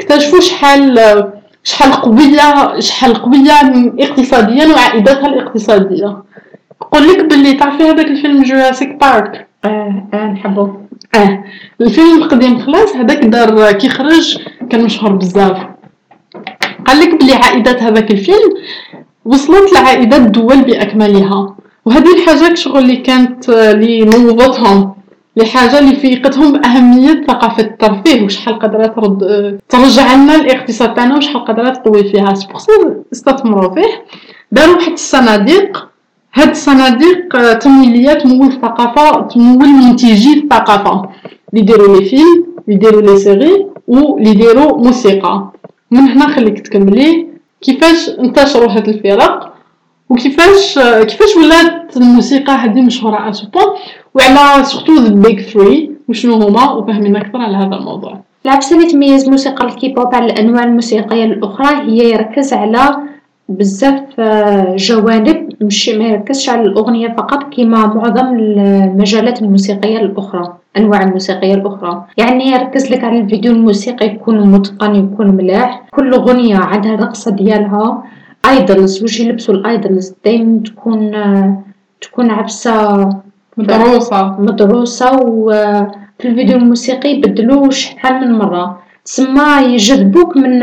اكتشفوا 0.00 0.40
شحال 0.40 1.24
شحال 1.64 1.92
قوية 1.92 2.80
شحال 2.80 3.14
قوية 3.14 3.52
اقتصاديا 4.00 4.66
وعائداتها 4.66 5.26
الاقتصادية. 5.26 6.16
نقول 6.82 7.08
لك 7.08 7.24
باللي 7.24 7.52
تعرفي 7.52 7.82
هذاك 7.82 8.06
الفيلم 8.06 8.42
جوراسيك 8.42 9.00
بارك 9.00 9.46
آه 9.64 10.08
آه 10.14 10.26
نحبو. 10.26 10.68
آه 11.14 11.44
الفيلم 11.80 12.22
القديم 12.22 12.58
خلاص 12.58 12.96
هذاك 12.96 13.24
دار 13.24 13.72
كي 13.72 13.88
خرج 13.88 14.38
كان 14.70 14.84
مشهور 14.84 15.12
بزاف. 15.12 15.56
قال 16.86 17.00
لك 17.00 17.22
بلي 17.22 17.34
عائدات 17.34 17.82
هذاك 17.82 18.10
الفيلم 18.10 18.54
وصلت 19.24 19.72
لعائدات 19.72 20.20
الدول 20.20 20.62
بأكملها. 20.62 21.56
وهذه 21.84 22.14
الحاجة 22.16 22.54
شغل 22.54 22.78
اللي 22.78 22.96
كانت 22.96 23.48
اللي 23.48 24.04
نوضتهم. 24.04 24.94
لحاجة 25.36 25.78
اللي 25.78 25.96
فيقتهم 25.96 26.52
بأهمية 26.52 27.24
ثقافة 27.28 27.62
الترفيه 27.62 28.22
وشحال 28.22 28.58
قادرة 28.58 28.86
ترد 28.86 29.20
ترجع 29.68 30.14
لنا 30.14 30.34
الاقتصاد 30.34 30.94
تاعنا 30.94 31.16
وشحال 31.16 31.44
قادرة 31.44 31.70
تقوي 31.70 32.04
فيها. 32.04 32.34
سبوغسا 32.34 32.72
استثمروا 33.12 33.74
فيه 33.74 34.04
داروا 34.52 34.74
واحد 34.74 34.92
الصناديق. 34.92 35.88
هاد 36.34 36.50
الصناديق 36.50 37.58
تمويلية 37.58 38.12
تمول 38.12 38.46
الثقافة 38.46 39.20
تمول 39.20 39.68
منتجي 39.68 40.32
الثقافة. 40.32 41.08
اللي 41.50 41.62
يديروا 41.62 41.96
لي 41.96 42.04
فيلم 42.04 42.46
اللي 42.68 42.74
يديروا 42.76 43.02
لي 43.02 43.16
سيري 43.16 43.66
واللي 43.88 44.30
يديروا 44.30 44.78
موسيقى. 44.78 45.52
من 45.90 46.00
هنا 46.00 46.28
خليك 46.28 46.60
تكملي 46.60 47.26
كيفاش 47.60 48.08
انتشروا 48.08 48.70
هاد 48.70 48.88
الفرق؟ 48.88 49.54
وكيفاش 50.10 50.78
كيفاش 50.78 51.36
ولات 51.36 51.96
الموسيقى 51.96 52.52
هذه 52.52 52.82
مشهورة؟ 52.82 53.30
à 53.30 53.34
ce 53.34 53.42
point 53.42 53.62
وعلى 54.14 54.64
surtout 54.64 54.94
the 54.94 55.14
big 55.14 55.40
three 55.40 55.90
وشنو 56.08 56.34
هما؟ 56.34 56.72
وفهمينا 56.72 57.18
أكثر 57.20 57.38
على 57.38 57.56
هذا 57.56 57.76
الموضوع. 57.76 58.20
العبسة 58.46 58.76
اللي 58.76 58.88
تميز 58.92 59.28
موسيقى 59.28 59.64
الكيبوب 59.66 60.14
على 60.14 60.26
الأنواع 60.26 60.64
الموسيقية 60.64 61.24
الأخرى 61.24 61.66
هي 61.90 62.10
يركز 62.10 62.52
على 62.52 62.96
بزاف 63.48 64.20
جوانب 64.76 65.48
مش 65.60 65.88
ما 65.88 66.04
يركزش 66.04 66.48
على 66.48 66.60
الأغنية 66.62 67.08
فقط 67.18 67.54
كما 67.56 67.86
معظم 67.86 68.26
المجالات 68.38 69.42
الموسيقية 69.42 69.98
الأخرى 69.98 70.56
أنواع 70.76 71.02
الموسيقية 71.02 71.54
الأخرى. 71.54 72.04
يعني 72.16 72.44
يركز 72.46 72.90
لك 72.90 73.04
على 73.04 73.20
الفيديو 73.20 73.52
الموسيقي 73.52 74.06
يكون 74.06 74.50
متقن 74.52 74.94
يكون 74.94 75.26
ملاح. 75.26 75.82
كل 75.90 76.12
أغنية 76.14 76.56
عندها 76.56 76.94
الرقصة 76.94 77.30
ديالها 77.30 78.02
idols 78.50 79.02
واش 79.02 79.20
يلبسوا 79.20 79.54
ال 79.54 79.64
idols 79.64 80.14
دايما 80.24 80.60
تكون 80.64 81.12
تكون 82.00 82.30
لبسة 82.30 83.08
مدروسة. 83.56 84.36
مدروسة 84.38 85.16
وفي 85.22 86.24
الفيديو 86.24 86.56
الموسيقي 86.56 87.08
يبدلوه 87.10 87.70
شحال 87.70 88.20
من 88.20 88.32
مرة. 88.32 88.78
تسمى 89.04 89.74
يجذبوك 89.74 90.36
من 90.36 90.60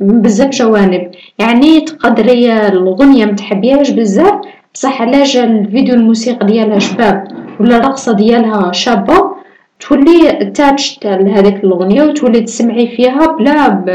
من 0.00 0.22
بزاف 0.22 0.50
جوانب. 0.50 1.10
يعني 1.38 1.80
تقدري 1.80 2.68
الأغنية 2.68 3.24
متحبيهاش 3.24 3.90
بزاف؟ 3.90 4.34
بصح 4.74 5.02
علاش 5.02 5.36
الفيديو 5.36 5.94
الموسيقي 5.94 6.46
ديالها 6.46 6.78
شباب 6.78 7.28
ولا 7.60 7.76
الرقصة 7.76 8.12
ديالها 8.12 8.72
شابة؟ 8.72 9.36
تولي 9.80 10.30
attached 10.30 11.06
لهذيك 11.06 11.64
الأغنية 11.64 12.02
وتولي 12.02 12.40
تسمعي 12.40 12.86
فيها 12.96 13.26
بلا 13.26 13.68
ب... 13.68 13.86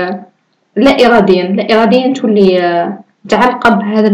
لا 0.75 1.05
إراديا. 1.05 1.43
لا 1.43 1.74
إراديا 1.74 2.13
تولي 2.13 2.88
آه، 3.21 3.25
متعلقة 3.25 3.69
بهذا. 3.69 4.09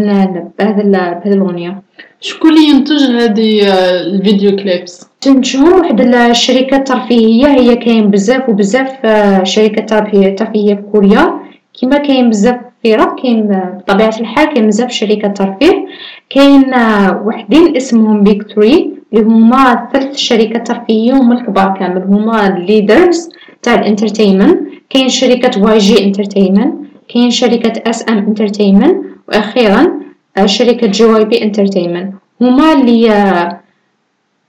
بهذا 0.59 0.81
ال... 0.81 0.91
بهذه 0.91 1.33
الأغنية. 1.33 1.81
شكون 2.21 2.49
اللي 2.49 2.69
ينتج 2.69 3.03
هذه 3.03 3.67
آه، 3.67 4.01
ال 4.01 4.10
video 4.10 4.55
clips؟ 4.55 5.07
تنتجهم 5.21 5.73
واحد 5.73 6.01
الشركات 6.01 6.73
الترفيهية 6.73 7.47
هي 7.47 7.75
كاين 7.75 8.11
بزاف 8.11 8.49
وبزاف 8.49 9.05
آه، 9.05 9.43
شركات 9.43 9.89
ترفيهية 9.89 10.75
في 10.75 10.81
كوريا. 10.91 11.39
كيما 11.73 11.97
كاين 11.97 12.29
بزاف 12.29 12.55
فرق 12.83 13.21
كاين 13.21 13.61
بطبيعة 13.77 14.19
الحال 14.19 14.53
كاين 14.53 14.67
بزاف 14.67 14.91
شركات 14.91 15.37
ترفيه. 15.37 15.85
كاين 16.29 16.65
وحدين 17.25 17.75
اسمهم 17.75 18.23
big 18.23 18.43
three 18.55 18.93
اللي 19.13 19.25
هما 19.25 19.89
ثلاث 19.93 20.15
شركات 20.15 20.67
ترفيهية 20.67 21.13
هما 21.13 21.33
الكبار 21.39 21.77
كامل. 21.79 22.03
هما 22.03 22.47
ال 22.47 22.57
leaders 22.58 23.29
تاع 23.63 23.75
ال 23.75 23.81
entertainment 23.81 24.59
كاين 24.89 25.09
شركة 25.09 25.63
YG 25.63 26.03
Entertainment 26.03 26.86
كاين 27.07 27.31
شركة 27.31 27.89
SM 27.89 28.17
Entertainment 28.17 29.05
وأخيرا 29.27 29.99
شركة 30.45 30.87
JYP 30.87 31.43
Entertainment 31.43 32.13
هما 32.41 32.73
اللي 32.73 33.09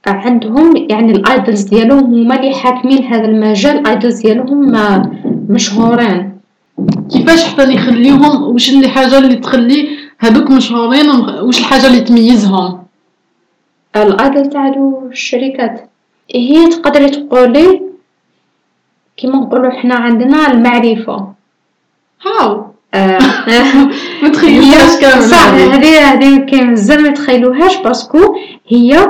عندهم 0.06 0.76
يعني 0.76 1.12
ال 1.12 1.20
idols 1.20 1.62
ديالهم 1.62 2.14
هما 2.14 2.40
اللي 2.40 2.54
حاكمين 2.54 3.04
هذا 3.04 3.24
المجال. 3.24 3.78
ال 3.78 3.85
idols 3.85 4.20
ديالهم 4.20 4.72
مشهورين. 5.48 6.38
كيفاش 7.12 7.44
حتى 7.44 7.74
يخليهم؟ 7.74 8.42
واش 8.42 8.70
اللي 8.70 8.88
حاجة 8.88 9.18
اللي 9.18 9.36
تخلي 9.36 9.88
هذوك 10.18 10.50
مشهورين؟ 10.50 11.10
واش 11.10 11.58
الحاجة 11.58 11.86
اللي 11.86 12.00
تميزهم؟ 12.00 12.82
ال 13.96 14.07
idol 14.07 14.50
تاع 14.50 14.68
الشركات. 15.12 15.90
هي 16.34 16.66
تقدري 16.68 17.08
تقولي 17.08 17.82
كيما 19.16 19.36
نقولوا 19.36 19.70
حنا 19.70 19.94
عندنا 19.94 20.52
المعرفة. 20.52 21.37
هاو. 22.26 22.64
ما 24.22 24.28
تخيلوهاش 24.32 25.00
كامل 25.00 25.22
صح 25.22 25.46
هذه 25.46 26.12
هذه 26.12 26.38
كاين 26.38 26.72
بزاف 26.74 27.00
ما 27.00 27.10
تخيلوهاش 27.10 27.76
parce 27.76 28.12
que 28.12 28.34
هي 28.68 29.08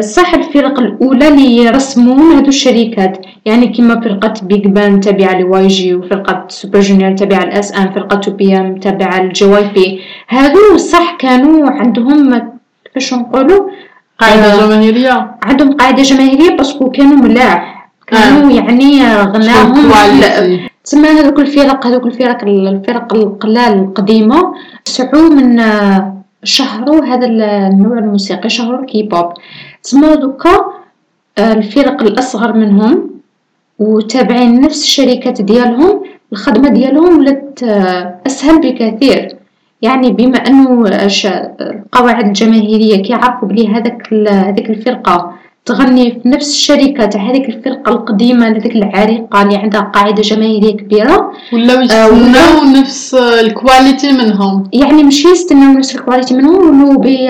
صح 0.00 0.34
الفرق 0.34 0.80
الاولى 0.80 1.28
اللي 1.28 1.70
رسموهم 1.70 2.32
هذو 2.32 2.48
الشركات 2.48 3.26
يعني 3.44 3.68
كيما 3.68 4.00
فرقة 4.00 4.34
Big 4.42 4.66
Bang 4.66 5.00
تابعة 5.00 5.40
ل 5.40 5.66
YG 5.66 5.94
وفرقة 5.94 6.44
Super 6.48 6.80
Junior 6.80 7.12
تابعة 7.12 7.44
ل 7.44 7.78
SM 7.78 7.92
فرقة 7.92 8.16
2PM 8.16 8.76
تابعة 8.76 9.22
ل 9.22 9.44
JYP 9.44 10.00
هذو 10.28 10.76
صح 10.76 11.16
كانوا 11.18 11.70
عندهم 11.70 12.42
كيفاش 12.84 13.14
نقولوا؟ 13.14 13.70
قاعدة 14.18 14.52
آه 14.52 14.66
جماهيرية. 14.66 15.36
عندهم 15.42 15.72
قاعدة 15.72 16.02
جماهيرية 16.02 16.56
parce 16.56 16.77
que 16.77 16.90
كانوا 16.90 17.16
ملاح. 17.16 17.75
كانوا 18.06 18.50
آه. 18.50 18.54
يعني 18.54 19.06
غناهم 19.22 19.90
تسمى 20.84 21.08
هذوك 21.08 21.38
الفرق 21.38 21.86
هذوك 21.86 22.06
الفرق 22.06 22.44
الفرق 22.44 23.14
القلال 23.14 23.72
القديمة. 23.72 24.54
سعوا 24.84 25.28
من 25.28 25.62
شهروا 26.44 27.04
هذا 27.04 27.26
النوع 27.26 27.98
الموسيقي 27.98 28.48
شهروا 28.48 28.80
الكيبوب. 28.80 29.32
تسمى 29.82 30.16
دوكا 30.16 30.64
آه، 31.38 31.52
الفرق 31.52 32.02
الأصغر 32.02 32.52
منهم. 32.52 33.10
وتابعين 33.78 34.60
نفس 34.60 34.82
الشركات 34.84 35.42
ديالهم. 35.42 36.02
الخدمة 36.32 36.68
ديالهم 36.68 37.18
ولات 37.18 37.60
آه، 37.62 38.20
أسهل 38.26 38.60
بكثير 38.60 39.36
يعني 39.82 40.12
بما 40.12 40.38
أنه 40.38 40.84
القواعد 41.60 42.26
الجماهيرية 42.26 43.02
كيعرفوا 43.02 43.48
بلي 43.48 43.68
هذاك 43.68 44.12
هذيك 44.28 44.70
الفرقة 44.70 45.35
تغني 45.66 46.10
في 46.10 46.28
نفس 46.28 46.50
الشركة 46.50 47.06
تاع 47.06 47.20
هذيك 47.30 47.48
الفرقة 47.48 47.92
القديمة 47.92 48.48
هذيك 48.48 48.76
العريقة 48.76 49.42
اللي 49.42 49.56
عندها 49.56 49.80
قاعدة 49.80 50.22
جماهيرية 50.22 50.76
كبيرة. 50.76 51.32
ولاو 51.52 51.80
يستناو 51.80 52.58
آه 52.62 52.80
نفس 52.80 53.14
ال 53.14 53.26
quality 53.26 54.12
منهم. 54.12 54.64
يعني 54.72 55.02
ماشي 55.02 55.28
يستناو 55.28 55.72
نفس 55.72 55.96
ال 55.96 56.01
quality 56.01 56.34
منهم 56.34 56.82
ولو 56.82 56.98
بي 56.98 57.28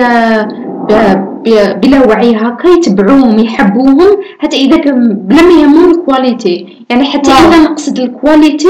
بلا 1.81 2.07
وعي 2.07 2.35
هكا 2.35 2.67
يتبعوهم 2.67 3.39
يحبوهم 3.39 4.17
حتى 4.39 4.57
إذا 4.57 4.77
كان 4.77 5.13
بلا 5.13 5.41
ما 5.41 5.61
يهمهم 5.61 5.91
ال 5.91 6.03
quality 6.03 6.85
يعني 6.89 7.05
حتى 7.05 7.31
إذا 7.31 7.57
نقصد 7.63 7.99
ال 7.99 8.07
quality 8.07 8.67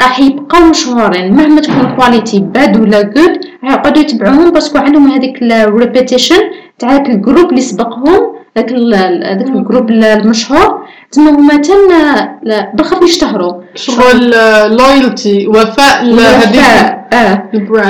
راح 0.00 0.20
يبقاو 0.20 0.64
مشهورين 0.70 1.32
مهما 1.36 1.60
تكون 1.60 1.80
ال 1.80 1.87
quality 1.87 2.38
bad 2.40 2.80
ولا 2.80 3.02
good 3.02 3.38
راح 3.64 3.72
يقعدوا 3.72 4.02
يتبعوهم 4.02 4.50
parce 4.50 4.67
que 4.67 4.78
عندهم 4.78 5.06
هذيك 5.06 5.42
ال 5.42 5.51
reputation 5.51 6.42
تاع 6.78 6.90
هذاك 6.92 7.10
ال 7.10 7.17
group 7.17 7.50
اللي 7.50 7.60
سبقهم. 7.60 8.33
ذاك 8.58 8.72
ذاك 9.38 9.48
ال 9.48 9.55
group 9.55 9.90
المشهور 9.90 10.84
تما 11.12 11.30
هما 11.30 11.56
تن 11.56 11.88
بالخف 12.74 13.02
يشتهروا. 13.02 13.52
شغل 13.74 14.30
loyalty 14.76 15.46
وفاء 15.46 16.04
لهذيك 16.04 16.60
آه. 17.12 17.42
ال 17.54 17.59
brand 17.59 17.86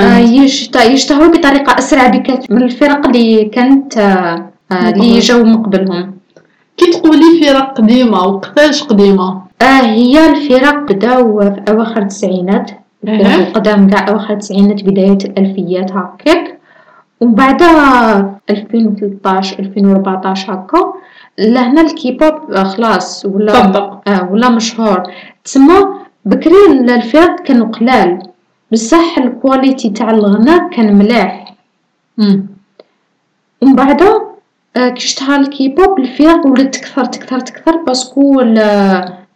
آه 0.77 0.83
يشتهروا 0.83 1.27
بطريقة 1.27 1.77
أسرع 1.77 2.07
بكثير 2.07 2.45
من 2.49 2.63
الفرق 2.63 3.07
اللي 3.07 3.45
كانت 3.45 3.97
آه 3.97 4.49
اللي 4.71 5.19
جاو 5.19 5.43
من 5.43 5.63
قبلهم 5.63 6.13
كي 6.77 6.91
تقولي 6.91 7.41
فرق 7.43 7.77
قديمة 7.77 8.27
وقتاش 8.27 8.83
قديمة؟ 8.83 9.41
آه 9.61 9.81
هي 9.81 10.29
الفرق 10.29 10.91
بداو 10.91 11.39
في 11.39 11.61
أواخر 11.69 12.01
التسعينات. 12.01 12.71
الفرق 13.03 13.33
القدام 13.47 13.89
كاع 13.89 14.07
أواخر 14.09 14.33
التسعينات 14.33 14.83
بداية 14.83 15.17
الألفيات 15.25 15.91
هكاك. 15.91 16.54
ومن 17.21 17.35
بعدها 17.35 18.39
2013 18.49 19.59
2014 19.59 20.53
هكا 20.53 20.93
لهنا 21.39 21.81
الكيبوب 21.81 22.55
خلاص 22.55 23.25
ولا 23.25 23.53
آه 24.07 24.29
ولا 24.31 24.49
مشهور. 24.49 25.03
تسمى 25.43 25.85
بكري 26.25 26.53
الفرق 26.71 27.39
كانوا 27.43 27.67
قلال. 27.67 28.19
بصح 28.71 29.17
ال 29.17 29.26
quality 29.26 29.89
تاع 29.89 30.11
الغناء 30.11 30.69
كان 30.69 30.95
ملاح 30.95 31.55
ومن 33.61 33.75
بعدا 33.75 34.21
آه 34.77 34.89
كي 34.89 34.97
اشتهر 34.97 35.39
الكيبوب 35.39 35.99
الفرق 35.99 36.45
ولات 36.47 36.75
تكثر 36.75 37.05
تكثر 37.05 37.39
تكثر 37.39 37.77
parce 37.77 38.18
que 38.18 38.43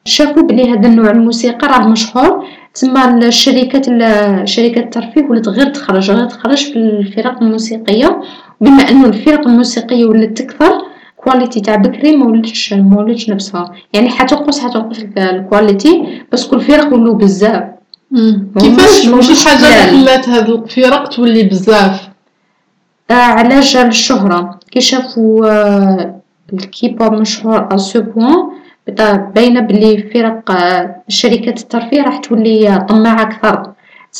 شافوا 0.05 0.43
بلي 0.43 0.73
هذا 0.73 0.87
النوع 0.87 1.09
الموسيقى 1.11 1.67
راه 1.67 1.87
مشهور. 1.87 2.45
تما 2.73 3.17
الشركات 3.27 3.85
شركات 4.47 4.83
الترفيه 4.83 5.25
ولات 5.29 5.47
غير 5.47 5.69
تخرج 5.69 6.11
غير 6.11 6.25
تخرج 6.25 6.71
في 6.71 6.75
الفرق 6.75 7.43
الموسيقية. 7.43 8.21
بما 8.61 8.89
أنه 8.89 9.05
الفرق 9.05 9.47
الموسيقية 9.47 10.05
ولات 10.05 10.37
تكثر 10.37 10.81
quality 11.17 11.59
تاع 11.61 11.75
بكري 11.75 12.15
ما 12.15 12.25
ولاتش 12.25 12.73
ما 12.73 12.97
ولاتش 12.97 13.29
نفسها. 13.29 13.71
يعني 13.93 14.09
حتنقص 14.09 14.59
حتنقص 14.59 14.97
ال 15.17 15.30
quality 15.30 16.21
بس 16.31 16.45
كل 16.47 16.61
فرق 16.61 16.93
ولو 16.93 17.13
بزاف. 17.13 17.63
كيفاش؟ 18.59 19.07
الحاجة 19.07 19.89
اللي 19.89 20.05
خلات 20.05 20.29
هاد 20.29 20.49
الفرق 20.49 21.07
تولي 21.09 21.43
بزاف. 21.43 22.09
آه 23.11 23.13
علاش 23.13 23.77
الشهرة. 23.77 24.59
كي 24.71 24.81
شافوا 24.81 25.47
آه 25.51 26.21
الكيبوب 26.53 27.13
مشهور 27.13 27.77
so 27.77 28.01
bon 28.01 28.58
باينه 29.35 29.59
بلي 29.59 29.97
فرق 30.13 30.51
آه 30.51 30.95
شركات 31.07 31.59
الترفيه 31.61 32.01
راح 32.01 32.17
تولي 32.17 32.85
طماعه 32.89 33.21
أكثر 33.21 33.71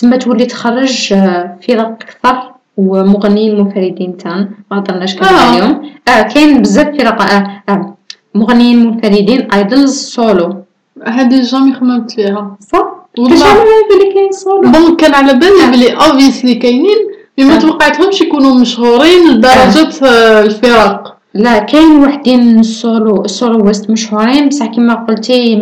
تما 0.01 0.17
تولي 0.17 0.45
تخرج 0.45 1.13
آه 1.13 1.57
فرق 1.67 1.87
أكثر 2.01 2.49
ومغنيين 2.77 3.57
منفردين 3.59 4.17
تان 4.17 4.49
ما 4.71 4.79
هضرناش 4.79 5.15
كامل 5.15 5.29
آه. 5.29 5.53
اليوم 5.57 5.89
آه 6.07 6.21
كاين 6.21 6.61
بزاف 6.61 6.87
فرق 6.97 7.21
آه 7.21 7.63
آه 7.69 7.95
مغنيين 8.35 8.85
منفردين 8.85 9.51
idols 9.53 9.95
solo 10.01 10.63
هادي 11.07 11.41
jamais 11.41 11.73
خممت 11.73 12.11
فيها 12.11 12.57
صح 12.73 12.85
والله 13.17 13.53
بلي 13.91 14.13
كاين 14.13 14.31
سولو 14.31 14.71
بون 14.71 14.95
كان 14.95 15.13
على 15.13 15.33
بالي. 15.33 15.71
بلي 15.71 15.91
اوبفيسلي 15.93 16.55
كاينين 16.55 16.97
mais 17.37 17.45
ما. 17.45 17.57
توقعتهمش 17.59 18.21
يكونوا 18.21 18.55
مشهورين 18.55 19.29
لدرجة 19.29 20.05
آه. 20.05 20.41
لا 21.33 21.59
كاين 21.59 21.99
وحدين 22.03 22.59
ال 22.59 22.70
solo 22.70 23.14
ال 23.14 23.25
soloist 23.25 23.89
مشهورين. 23.89 24.49
بصح 24.49 24.65
كيما 24.65 24.93
قلتي 24.93 25.53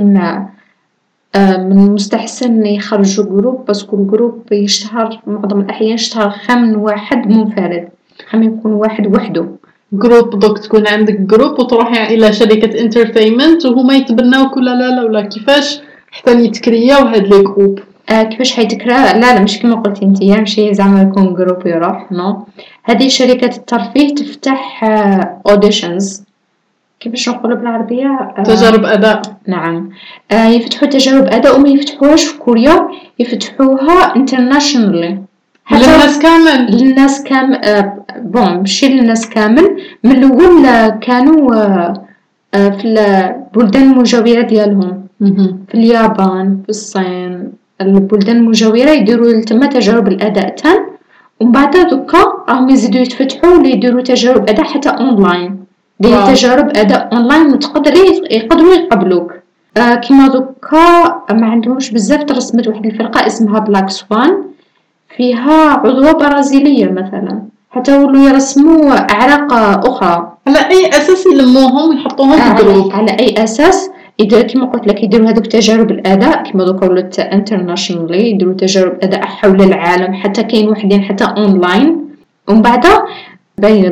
آه، 1.35 1.57
من 1.57 1.85
المستحسن 1.85 2.65
يخرجوا 2.65 3.25
group 3.25 3.65
parce 3.65 3.84
que 3.84 3.95
ال 3.95 4.03
group 4.03 4.43
يشتهر 4.51 5.21
معظم 5.27 5.59
الأحيان 5.59 5.93
يشتهر 5.93 6.29
خم 6.29 6.79
واحد 6.79 7.27
منفرد 7.27 7.89
خم 8.29 8.43
يكون 8.43 8.71
واحد 8.71 9.15
وحده. 9.15 9.45
group 9.93 10.39
دوك 10.39 10.59
تكون 10.59 10.87
عندك 10.87 11.19
group 11.19 11.59
وتروحي 11.59 12.15
إلى 12.15 12.33
شركة 12.33 12.81
entertainment 12.81 13.65
وهما 13.65 13.95
يتبناوك 13.95 14.57
ولا 14.57 14.71
لا 14.75 14.95
لا 14.95 15.03
ولا 15.03 15.21
كيفاش 15.21 15.79
حتى 16.11 16.45
يتكرياو 16.45 17.05
هاد 17.07 17.27
les 17.27 17.43
groupes 17.43 17.79
آه 18.09 18.23
كيفاش 18.23 18.53
حيتكرا؟ 18.55 19.13
لا 19.13 19.19
لا 19.35 19.41
مش 19.41 19.59
كما 19.59 19.75
قلتي 19.75 20.05
انت 20.05 20.23
ماشي 20.23 20.73
زعما 20.73 21.01
يكون 21.01 21.33
group 21.33 21.67
يروح 21.67 22.11
no 22.11 22.45
هذه 22.83 23.07
شركة 23.07 23.55
الترفيه 23.57 24.15
تفتح 24.15 24.83
آه 24.83 25.41
auditions 25.49 26.23
كيفاش 26.99 27.29
نقولوا 27.29 27.57
بالعربية؟ 27.57 28.33
آه 28.37 28.43
تجارب 28.43 28.85
أداء. 28.85 29.21
نعم. 29.47 29.89
آه 30.31 30.47
يفتحوا 30.47 30.87
تجارب 30.87 31.25
أداء 31.25 31.59
وما 31.59 31.69
يفتحوهاش 31.69 32.23
في 32.25 32.37
كوريا 32.37 32.87
يفتحوها 33.19 34.15
internationally 34.15 35.17
للناس 35.71 36.19
كامل. 36.19 36.71
للناس 36.75 37.23
كامل 37.23 37.55
آه 37.65 38.05
bon 38.17 38.57
ماشي 38.57 38.87
للناس 38.87 39.29
كامل. 39.29 39.77
من 40.03 40.11
الأول 40.11 40.89
كانوا 40.89 41.55
آه 41.55 41.93
آه، 42.53 42.69
في 42.69 42.85
البلدان 42.87 43.91
المجاورة 43.91 44.41
ديالهم. 44.41 45.07
في 45.67 45.73
اليابان 45.75 46.61
في 46.63 46.69
الصين. 46.69 47.51
البلدان 47.81 48.37
المجاورة 48.37 48.89
يديروا 48.89 49.41
تما 49.41 49.65
تجارب 49.65 50.07
الأداء 50.07 50.49
تان 50.49 50.79
ومن 51.39 51.51
بعد 51.51 51.77
دوكا 51.89 52.17
راهم 52.49 52.69
يزيدو 52.69 52.99
يتفتحوا 52.99 53.53
ولا 53.57 53.67
يديروا 53.67 54.01
تجارب 54.01 54.49
أداء 54.49 54.65
حتى 54.65 54.89
online. 54.89 55.65
wow. 56.03 56.27
تجارب 56.33 56.77
أداء 56.77 57.09
أونلاين 57.13 57.53
وتقدر 57.53 57.93
يقدروا 58.31 58.73
يقبلوك. 58.73 59.33
آه 59.77 59.95
كيما 59.95 60.27
دوكا 60.27 61.21
ما 61.31 61.47
عندهمش 61.47 61.91
بزاف 61.91 62.23
ترسمت 62.23 62.67
واحد 62.67 62.85
الفرقة 62.85 63.27
اسمها 63.27 63.59
Black 63.59 63.89
Swan 63.89 64.43
فيها 65.17 65.69
عضوة 65.69 66.11
برازيلية 66.11 66.85
مثلا. 66.85 67.41
حتى 67.71 67.97
ولوا 67.97 68.29
يرسموا 68.29 69.11
أعراق 69.13 69.53
أخرى. 69.87 70.33
على 70.47 70.59
أي 70.59 70.89
أساس 70.89 71.25
يلموهم 71.25 71.89
ويحطوهم 71.89 72.55
في 72.55 72.63
group؟ 72.63 72.91
على 72.93 73.11
أي 73.11 73.43
أساس؟ 73.43 73.89
يدير 74.19 74.41
كيما 74.41 74.65
قلت 74.65 74.87
لك 74.87 75.03
يديروا 75.03 75.29
هذوك 75.29 75.47
تجارب 75.47 75.91
الأداء 75.91 76.43
كيما 76.43 76.65
دوكا 76.65 76.89
ولات 76.89 77.19
internationally 77.19 78.29
يديروا 78.29 78.53
تجارب 78.53 78.97
أداء 79.01 79.25
حول 79.25 79.61
العالم 79.61 80.13
حتى 80.13 80.43
كاين 80.43 80.69
وحدين 80.69 81.03
حتى 81.03 81.23
اونلاين 81.23 82.05
ومن 82.47 82.61
بعد 82.61 82.85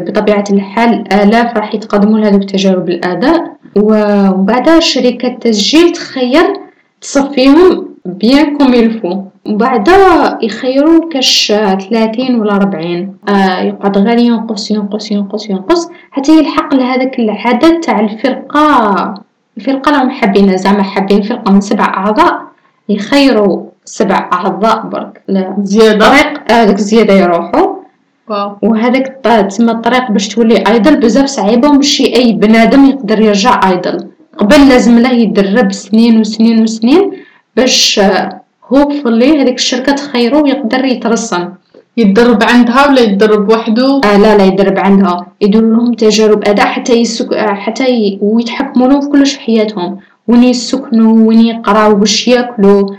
بطبيعة 0.07 0.43
الحال 0.51 1.13
آلاف 1.13 1.57
راح 1.57 1.75
يتقدموا 1.75 2.19
لهذوك 2.19 2.43
تجارب 2.43 2.89
الأداء. 2.89 3.55
ومن 3.75 4.45
بعد 4.45 4.79
شركة 4.79 5.29
تسجيل 5.29 5.91
تخيل 5.91 6.47
تصفيهم 7.01 7.87
bien 8.05 8.57
comme 8.57 8.73
il 8.73 8.89
faut 8.89 9.21
ومن 9.45 9.57
بعد 9.57 9.87
يخيروا 10.41 11.09
كاش 11.09 11.53
ثلاثين 11.89 12.39
ولا 12.39 12.57
ربعين. 12.57 13.17
آه 13.29 13.61
يقعد 13.61 13.97
غير 13.97 14.17
ينقص 14.17 14.71
ينقص 14.71 15.11
ينقص 15.11 15.49
ينقص 15.49 15.89
حتى 16.11 16.39
يلحق 16.39 16.73
لهذاك 16.73 17.19
العدد 17.19 17.79
تاع 17.79 17.99
الفرقة. 17.99 19.13
الفرقة 19.57 19.91
راهم 19.91 20.09
حابين 20.09 20.57
زعما 20.57 20.83
حابين 20.83 21.21
فرقة 21.21 21.51
من 21.51 21.61
سبع 21.61 21.83
أعضاء. 21.83 22.41
يخيروا 22.89 23.63
سبع 23.85 24.29
أعضاء 24.33 24.85
برك. 24.85 25.21
زيادة؟ 25.63 26.09
طريق 26.09 26.51
هذاك 26.51 26.77
زيادة 26.77 27.13
يروحوا. 27.13 27.75
wow. 28.29 28.57
وهذاك 28.61 29.07
تسمى 29.49 29.71
الطريق 29.71 30.11
باش 30.11 30.27
تولي 30.27 30.63
idol 30.67 30.99
بزاف 30.99 31.25
صعيبة 31.25 31.69
ومشي 31.69 32.15
أي 32.15 32.33
بنادم 32.33 32.85
يقدر 32.85 33.19
يرجع 33.21 33.69
idol 33.69 34.07
قبل 34.37 34.69
لازم 34.69 34.99
له 34.99 35.11
يدرب 35.11 35.71
سنين 35.71 36.19
وسنين 36.19 36.63
وسنين 36.63 37.11
باش 37.55 38.01
hopefully 38.69 39.41
هذيك 39.41 39.55
الشركة 39.55 39.91
تخيرو 39.91 40.43
ويقدر 40.43 40.85
يترسم 40.85 41.49
يتدرب 41.97 42.43
عندها 42.43 42.87
ولا 42.87 43.01
يتدرب 43.01 43.51
وحده؟ 43.51 44.01
آه 44.05 44.17
لا 44.17 44.37
لا 44.37 44.45
يدرب 44.45 44.79
عندها. 44.79 45.27
يديروا 45.41 45.69
لهم 45.69 45.93
تجارب 45.93 46.43
أداء 46.47 46.65
حتى 46.65 46.93
يسك... 46.93 47.33
آه، 47.33 47.53
حتى 47.53 47.89
ي... 47.89 48.19
ويتحكموا 48.21 48.87
لهم 48.87 49.01
في 49.01 49.07
كلش 49.09 49.33
في 49.33 49.39
حياتهم. 49.39 49.97
وين 50.27 50.43
يسكنوا 50.43 51.27
وين 51.27 51.41
يقراو 51.41 51.99
واش 51.99 52.27
ياكلوا. 52.27 52.89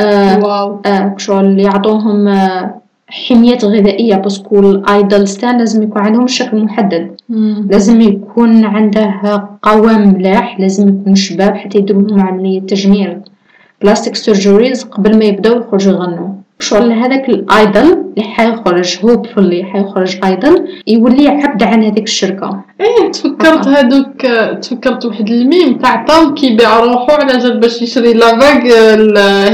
آه 0.00 0.38
wow. 0.44 0.80
آه 0.86 1.14
شغل 1.18 1.60
يعطوهم 1.60 2.28
آه 2.28 2.74
حمية 3.08 3.58
غذائية 3.58 4.16
parce 4.16 4.43
que 4.43 4.60
ال 4.60 4.73
idols 4.73 5.36
تاع 5.36 5.50
لازم 5.50 5.82
يكون 5.82 6.02
عندهم 6.02 6.26
شكل 6.26 6.64
محدد. 6.64 7.10
مم. 7.28 7.68
لازم 7.70 8.00
يكون 8.00 8.64
عنده 8.64 9.48
قوام 9.62 10.14
ملاح 10.14 10.60
لازم 10.60 10.88
يكون 10.88 11.14
شباب 11.14 11.54
حتى 11.54 11.78
يديروا 11.78 12.02
لهم 12.02 12.20
عملية 12.20 12.60
تجميل. 12.60 13.18
plastic 13.82 14.16
surgeries 14.16 14.84
قبل 14.84 15.18
ما 15.18 15.24
يبداو 15.24 15.60
يخرجوا 15.60 15.92
يغنوا. 15.92 16.28
شغل 16.58 16.92
هذاك 16.92 17.28
ال 17.28 17.43
idol 17.43 18.04
اللي 18.16 18.22
حيخرج 18.22 18.98
hop 19.04 19.26
اللي 19.38 19.64
حيخرج 19.64 20.16
idol 20.24 20.68
يولي 20.86 21.28
عبد 21.28 21.62
عن 21.62 21.84
هذيك 21.84 22.04
الشركة. 22.04 22.64
إيه 22.80 23.10
تفكرت 23.10 23.68
هادوك 23.68 24.26
تفكرت 24.62 25.04
واحد 25.04 25.28
الميم 25.28 25.78
تاع 25.78 26.04
طام 26.04 26.34
كيبيع 26.34 26.80
روحو 26.80 27.12
على 27.12 27.38
جال 27.38 27.60
باش 27.60 27.82
يشري 27.82 28.12
la 28.12 28.34
bague 28.38 28.60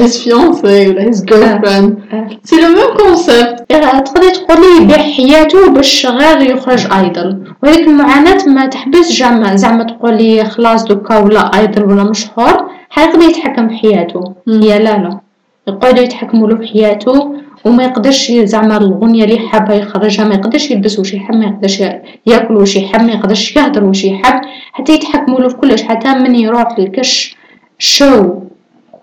his 0.01 0.23
fiancée 0.23 0.89
ولا 0.89 1.03
his 1.03 1.25
girlfriend. 1.25 1.99
c'est 2.45 2.57
le 2.57 2.69
même 2.69 2.97
concept 2.99 3.65
تقدر 3.69 4.31
تقولي 4.31 4.83
يبيع 4.83 4.99
حياته 4.99 5.71
باش 5.71 6.07
غير 6.07 6.41
يخرج 6.51 6.87
idol. 6.93 7.55
وهذيك 7.63 7.89
المعاناة 7.89 8.49
ما 8.49 8.67
تحبس 8.67 9.13
زعما 9.13 9.57
زعما 9.57 9.85
تقولي 9.85 10.45
خلاص 10.45 10.85
دوكا 10.85 11.19
ولا 11.19 11.59
idol 11.59 11.85
ولا 11.85 12.05
مشهور 12.05 12.71
حيقدر 12.91 13.23
يتحكم 13.23 13.69
في 13.69 13.75
حياته. 13.75 14.35
هي 14.49 14.79
لا 14.79 14.99
لا. 14.99 15.21
يقعدوا 15.69 16.03
يتحكموا 16.05 16.49
له 16.49 16.57
في 16.57 16.67
حياته 16.67 17.35
وما 17.65 17.85
يقدرش 17.85 18.33
زعما 18.33 18.77
الغنية 18.77 19.25
اللي 19.25 19.39
حابة 19.39 19.75
يخرجها 19.75 20.25
ما 20.25 20.35
يقدرش 20.35 20.71
يلبس 20.71 20.99
وش 20.99 21.15
يحب 21.15 21.35
ما 21.37 21.45
يقدرش 21.47 21.81
ياكل 22.27 22.57
وش 22.57 22.77
يحب 22.77 23.03
ما 23.03 23.13
يقدرش 23.13 23.57
يهدر 23.57 23.85
وش 23.85 24.05
يحب 24.05 24.41
حتى 24.73 24.93
يتحكموا 24.95 25.41
له 25.41 25.49
في 25.49 25.57
كلش 25.57 25.83
حتى 25.83 26.15
من 26.15 26.35
يروح 26.35 26.79
لكش 26.79 27.37
شو 27.79 28.33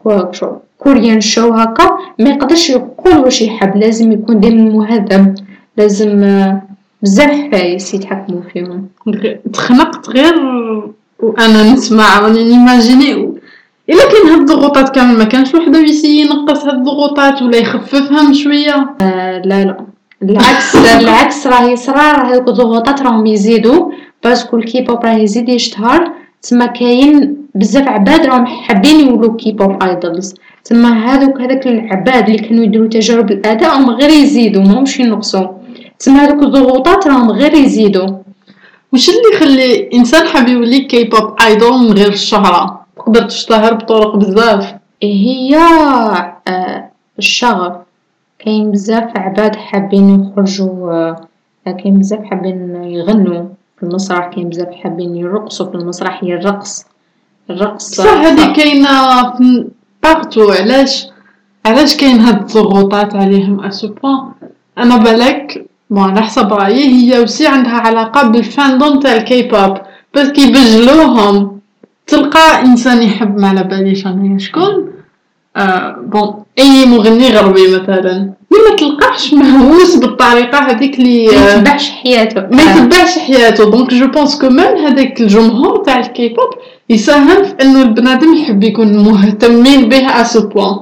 كو- 0.03 0.31
شو 0.31 0.47
كوريان 0.77 1.21
شو 1.21 1.53
هكا 1.53 1.89
ما 2.19 2.29
يقدرش 2.29 2.69
يقول 2.69 3.17
واش 3.17 3.41
يحب 3.41 3.77
لازم 3.77 4.11
يكون 4.11 4.39
ديما 4.39 4.71
مهذب 4.77 5.35
لازم 5.77 6.23
آه، 6.23 6.61
بزاف 7.01 7.31
حفايس 7.31 7.93
يتحكموا 7.93 8.41
فيهم. 8.53 8.87
تخنقت 9.53 10.09
غير 10.09 10.35
وأنا 11.19 11.73
نسمع 11.73 12.19
راني 12.19 12.43
نيماجيني 12.43 13.28
إلا 13.89 14.03
كان 14.11 14.31
هاد 14.31 14.39
الضغوطات 14.39 14.95
كامل 14.95 15.17
ما 15.17 15.23
كانش 15.23 15.55
وحده 15.55 15.79
يسي 15.79 16.21
ينقص 16.21 16.65
هاد 16.65 16.73
الضغوطات 16.73 17.41
ولا 17.41 17.57
يخففهم 17.57 18.33
شوية. 18.33 18.95
آه، 19.01 19.41
لا 19.45 19.63
لا. 19.65 19.77
العكس 20.23 20.75
العكس 20.75 21.47
راه 21.47 21.63
يصرى 21.63 22.01
هذوك 22.01 22.47
الضغوطات 22.47 23.01
راهم 23.01 23.25
يزيدوا 23.25 23.91
parce 24.23 24.44
que 24.45 24.57
ال 24.57 24.65
K-pop 24.65 25.05
راه 25.05 25.13
يزيد 25.13 25.49
يشتهر. 25.49 26.11
تما 26.41 26.65
كاين 26.65 27.37
بزاف 27.55 27.87
عباد 27.87 28.25
راهم 28.25 28.45
حابين 28.45 29.07
يولوا 29.07 29.37
K-pop 29.37 29.83
idols 29.83 30.35
تما 30.63 30.89
هذوك 31.05 31.41
هذاك 31.41 31.67
العباد 31.67 32.29
اللي 32.29 32.37
كانوا 32.37 32.63
يديروا 32.63 32.87
تجارب 32.87 33.31
الأداء 33.31 33.77
هم 33.77 33.89
غير 33.89 34.09
يزيدوا 34.09 34.63
ماهمش 34.63 34.99
ينقصوا 34.99 35.47
تما 35.99 36.23
هذوك 36.23 36.43
الضغوطات 36.43 37.07
راهم 37.07 37.31
غير 37.31 37.53
يزيدوا 37.53 38.07
وش 38.93 39.09
اللي 39.09 39.21
يخلي 39.33 39.89
إنسان 39.93 40.27
حاب 40.27 40.47
يولي 40.47 40.79
K-pop 40.79 41.35
idol 41.45 41.79
من 41.79 41.93
غير 41.93 42.07
الشهره 42.09 42.78
تقدر 43.11 43.27
تشتهر 43.27 43.73
بطرق 43.73 44.15
بزاف. 44.15 44.75
هي 45.03 45.57
آه، 46.47 46.89
الشغف. 47.19 47.73
كاين 48.39 48.71
بزاف 48.71 49.17
عباد 49.17 49.55
حابين 49.55 50.31
يخرجوا 50.31 50.91
آه، 50.91 51.71
كاين 51.71 51.99
بزاف 51.99 52.23
حابين 52.23 52.83
يغنوا 52.83 53.43
في 53.77 53.83
المسرح 53.83 54.27
كاين 54.27 54.49
بزاف 54.49 54.75
حابين 54.75 55.15
يرقصوا 55.15 55.65
في 55.71 55.75
المسرح 55.75 56.23
هي 56.23 56.33
الرقص. 56.33 56.85
الرقص 57.49 57.95
صح 57.95 58.05
هذه 58.13 58.53
كاينة 58.53 58.89
partout 60.03 60.51
علاش؟ 60.51 61.07
علاش 61.65 61.97
كاين 61.97 62.19
هاد 62.19 62.39
الضغوطات 62.39 63.15
عليهم 63.15 63.65
à 63.65 63.73
ce 63.73 63.87
point 63.87 64.31
أنا 64.77 64.97
بالك 64.97 65.65
bon 65.89 66.03
على 66.03 66.21
حسب 66.21 66.53
رأيي 66.53 66.83
هي 67.13 67.19
aussi 67.19 67.47
عندها 67.47 67.73
علاقة 67.73 68.27
بال 68.27 68.45
fandom 68.45 68.99
تاع 68.99 69.15
الكي 69.15 69.41
بوب 69.41 69.77
parce 70.15 70.27
que 70.29 70.64
يبجلوهم. 70.64 71.58
تلقى 72.09 72.61
إنسان 72.61 73.01
يحب 73.01 73.37
ما 73.39 73.47
على 73.47 73.63
باليش 73.63 74.07
أنا 74.07 74.39
شكون؟ 74.39 74.89
آه 75.57 75.95
bon 76.05 76.33
أي 76.59 76.85
مغني 76.85 77.29
غربي 77.29 77.67
مثلا. 77.67 78.39
ما 78.69 78.75
تلقاش 78.75 79.33
مهووس 79.33 79.95
بالطريقة 79.95 80.57
هذيك 80.57 80.99
اللي 80.99 81.27
ما 81.27 81.33
آه، 81.33 81.57
يتبعش 81.57 81.89
حياته. 81.89 82.41
ما 82.41 82.61
يتبعش 82.61 83.19
حياته. 83.19 83.69
donc 83.71 83.93
je 83.93 84.07
pense 84.07 84.41
que 84.41 84.49
même 84.49 84.77
هذاك 84.85 85.21
الجمهور 85.21 85.83
تاع 85.83 85.99
الكي 85.99 86.29
بوب 86.29 86.49
يساهم 86.89 87.43
في 87.43 87.53
إنه 87.61 87.81
البنادم 87.81 88.33
يحب 88.33 88.63
يكون 88.63 88.97
مهتمين 88.97 89.89
به 89.89 90.21
à 90.21 90.30
ce 90.30 90.47
point 90.47 90.75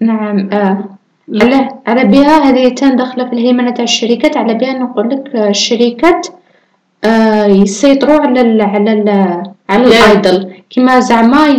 نعم 0.00 0.48
آه. 0.52 0.84
على 1.42 1.68
على 1.86 2.04
بها 2.04 2.50
هذه 2.50 2.68
تان 2.68 2.96
داخله 2.96 3.24
في 3.24 3.32
الهيمنة 3.32 3.70
تاع 3.70 3.84
الشركات. 3.84 4.36
على 4.36 4.54
بها 4.54 4.72
نقول 4.72 5.08
لك 5.10 5.34
آه، 5.34 5.48
الشركات 5.48 6.26
آه 7.04 7.46
يسيطروا 7.46 8.20
على 8.20 8.40
ال 8.40 8.60
على 8.60 8.92
ال 8.92 9.08
على. 9.70 9.84
ال 9.84 9.95
idol. 9.95 10.50
كيما 10.70 11.00
زعما 11.00 11.56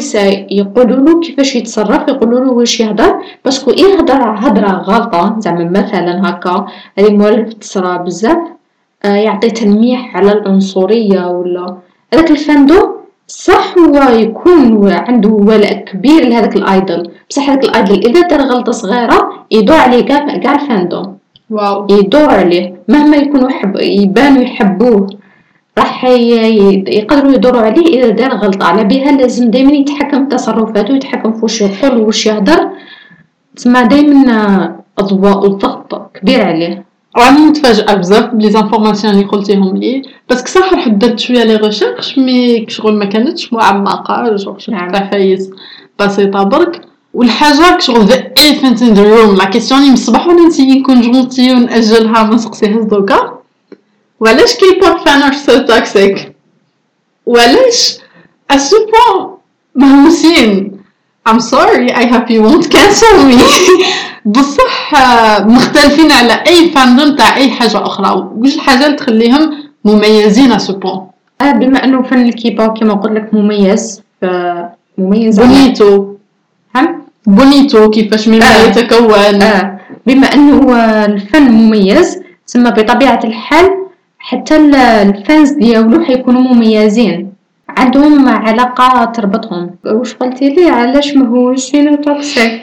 يقولوا 0.51 0.97
له 1.05 1.19
كيفاش 1.21 1.55
يتصرف 1.55 2.07
يقولوا 2.07 2.39
له 2.39 2.51
واش 2.51 2.79
يهضر. 2.79 3.15
parce 3.45 3.61
que 3.61 3.71
إيه 3.71 3.99
هضر 3.99 4.21
هضرة 4.43 4.71
غلطة. 4.87 5.35
زعما 5.39 5.65
مثلا 5.79 6.29
هكا 6.29 6.65
هذه 6.99 7.11
مولف 7.11 7.53
تصرى 7.53 7.97
بزاف. 7.97 8.37
آه 9.05 9.15
يعطي 9.15 9.49
تلميح 9.49 10.17
على 10.17 10.31
العنصرية 10.31 11.27
ولا. 11.27 11.75
هذاك 12.13 12.31
ال 12.31 12.38
fandom 12.38 12.79
صح 13.27 13.75
هو 13.77 14.17
يكون 14.23 14.91
عنده 14.91 15.29
ولاء 15.29 15.85
كبير 15.85 16.27
لهذاك 16.29 16.55
ال 16.55 16.64
idol. 16.64 17.11
بصح 17.29 17.49
هذاك 17.49 17.63
ال 17.63 17.70
idol 17.70 17.99
إذا 18.09 18.21
دار 18.27 18.41
غلطة 18.41 18.71
صغيرة 18.71 19.45
يدور 19.51 19.77
عليه 19.77 20.05
كاع 20.05 20.37
كاع 20.37 20.55
ال 20.55 20.61
fandom. 20.61 21.03
wow. 21.49 21.87
يدور 21.91 22.29
عليه. 22.29 22.73
مهما 22.87 23.17
يكونوا 23.17 23.49
يحب 23.49 23.75
يبانوا 23.75 24.41
يحبوه. 24.41 25.07
راح 25.77 26.05
يقدروا 26.05 27.31
يدوروا 27.31 27.61
عليه 27.61 28.03
إذا 28.03 28.09
دار 28.09 28.35
غلطة. 28.35 28.65
على 28.65 28.83
بها 28.83 29.11
لازم 29.11 29.51
دائما 29.51 29.71
يتحكم 29.71 30.29
في 30.29 30.35
تصرفاته 30.35 30.93
ويتحكم 30.93 31.33
في 31.33 31.39
واش 31.41 31.61
يقول 31.61 31.97
وواش 31.97 32.25
يهدر 32.25 32.69
تسمى 33.55 33.83
دائما 33.83 34.75
الضوء 34.99 35.37
والضغط 35.37 36.11
كبير 36.13 36.43
عليه. 36.43 36.85
راني 37.17 37.39
متفاجئة 37.39 37.93
بزاف 37.93 38.25
ب 38.25 38.49
les 38.49 38.62
informations 38.62 39.13
اللي 39.13 39.25
قلتيهم 39.25 39.77
لي. 39.77 40.01
parce 40.29 40.40
que 40.40 40.47
صح 40.47 40.73
رحت 40.73 40.89
درت 40.89 41.19
شوية 41.19 41.43
les 41.43 41.55
recherches 41.55 42.17
mais 42.17 42.65
شغل 42.69 42.93
ما 42.93 43.05
كانتش 43.05 43.53
معمقة 43.53 44.37
شغل 44.37 44.61
شفت. 44.61 44.73
حوايج 44.95 45.41
بسيطة 45.99 46.43
برك. 46.43 46.81
والحاجة 47.13 47.79
شغل 47.79 48.01
the 48.05 48.15
elephant 48.15 48.77
in 48.77 48.95
the 48.97 49.05
room 49.13 49.37
la 49.37 49.45
question 49.45 49.81
من 49.81 49.93
الصباح 49.93 50.27
وأنا 50.27 50.47
نسيي 50.47 50.79
نكون 50.79 51.01
gentille 51.01 51.53
ونأجلها 51.53 52.23
ما 52.23 52.35
نسقسيهاش 52.35 52.83
دوكا 52.83 53.40
وعلاش 54.21 54.53
K-pop 54.55 54.97
fans 55.05 55.21
are 55.21 55.33
so 55.33 55.57
toxic 55.57 56.35
وعلاش؟ 57.25 57.97
à 58.51 58.59
ce 58.59 58.75
point 58.85 59.27
مهووسين 59.75 60.71
I'm 61.29 61.39
sorry 61.39 61.87
I 61.93 62.05
hope 62.13 62.27
you 62.33 62.41
won't 62.47 62.67
cancel 62.75 63.15
me. 63.29 63.39
بصح 64.35 64.93
مختلفين 65.45 66.11
على 66.11 66.33
أي 66.47 66.69
fandom 66.71 67.15
تاع 67.15 67.37
أي 67.37 67.51
حاجة 67.51 67.77
أخرى. 67.85 68.29
وش 68.37 68.55
الحاجة 68.55 68.85
اللي 68.85 68.97
تخليهم 68.97 69.51
مميزين 69.85 70.51
à 70.51 70.58
ce 70.58 70.73
point 70.73 71.01
آه 71.41 71.51
بما 71.51 71.83
أنه 71.83 72.01
فن 72.01 72.25
الكيبوب 72.25 72.77
كما 72.79 72.93
قلت 72.93 73.11
لك 73.13 73.33
مميز 73.33 74.01
ف 74.21 74.25
مميز 74.97 75.39
بونيتو. 75.39 76.15
هم؟ 76.75 77.01
بونيتو 77.25 77.89
كيفاش 77.89 78.27
مما 78.27 78.45
آه. 78.45 78.67
يتكون 78.67 79.41
آه. 79.41 79.79
بما 80.05 80.33
أنه 80.33 80.75
آه، 80.75 81.05
الفن 81.05 81.51
مميز 81.51 82.19
ثم 82.47 82.63
بطبيعة 82.69 83.19
الحال 83.23 83.80
حتى 84.21 84.55
ال- 84.55 84.75
ال 84.75 84.90
fans 84.90 85.51
ديالو 85.51 86.03
حيكونوا 86.05 86.41
مميزين. 86.41 87.31
عندهم 87.69 88.29
علاقة 88.29 89.05
تربطهم. 89.05 89.69
واش 89.85 90.13
قلتي 90.13 90.49
لي؟ 90.49 90.69
علاش 90.69 91.15
مهووسين 91.15 92.01
toxic 92.01 92.61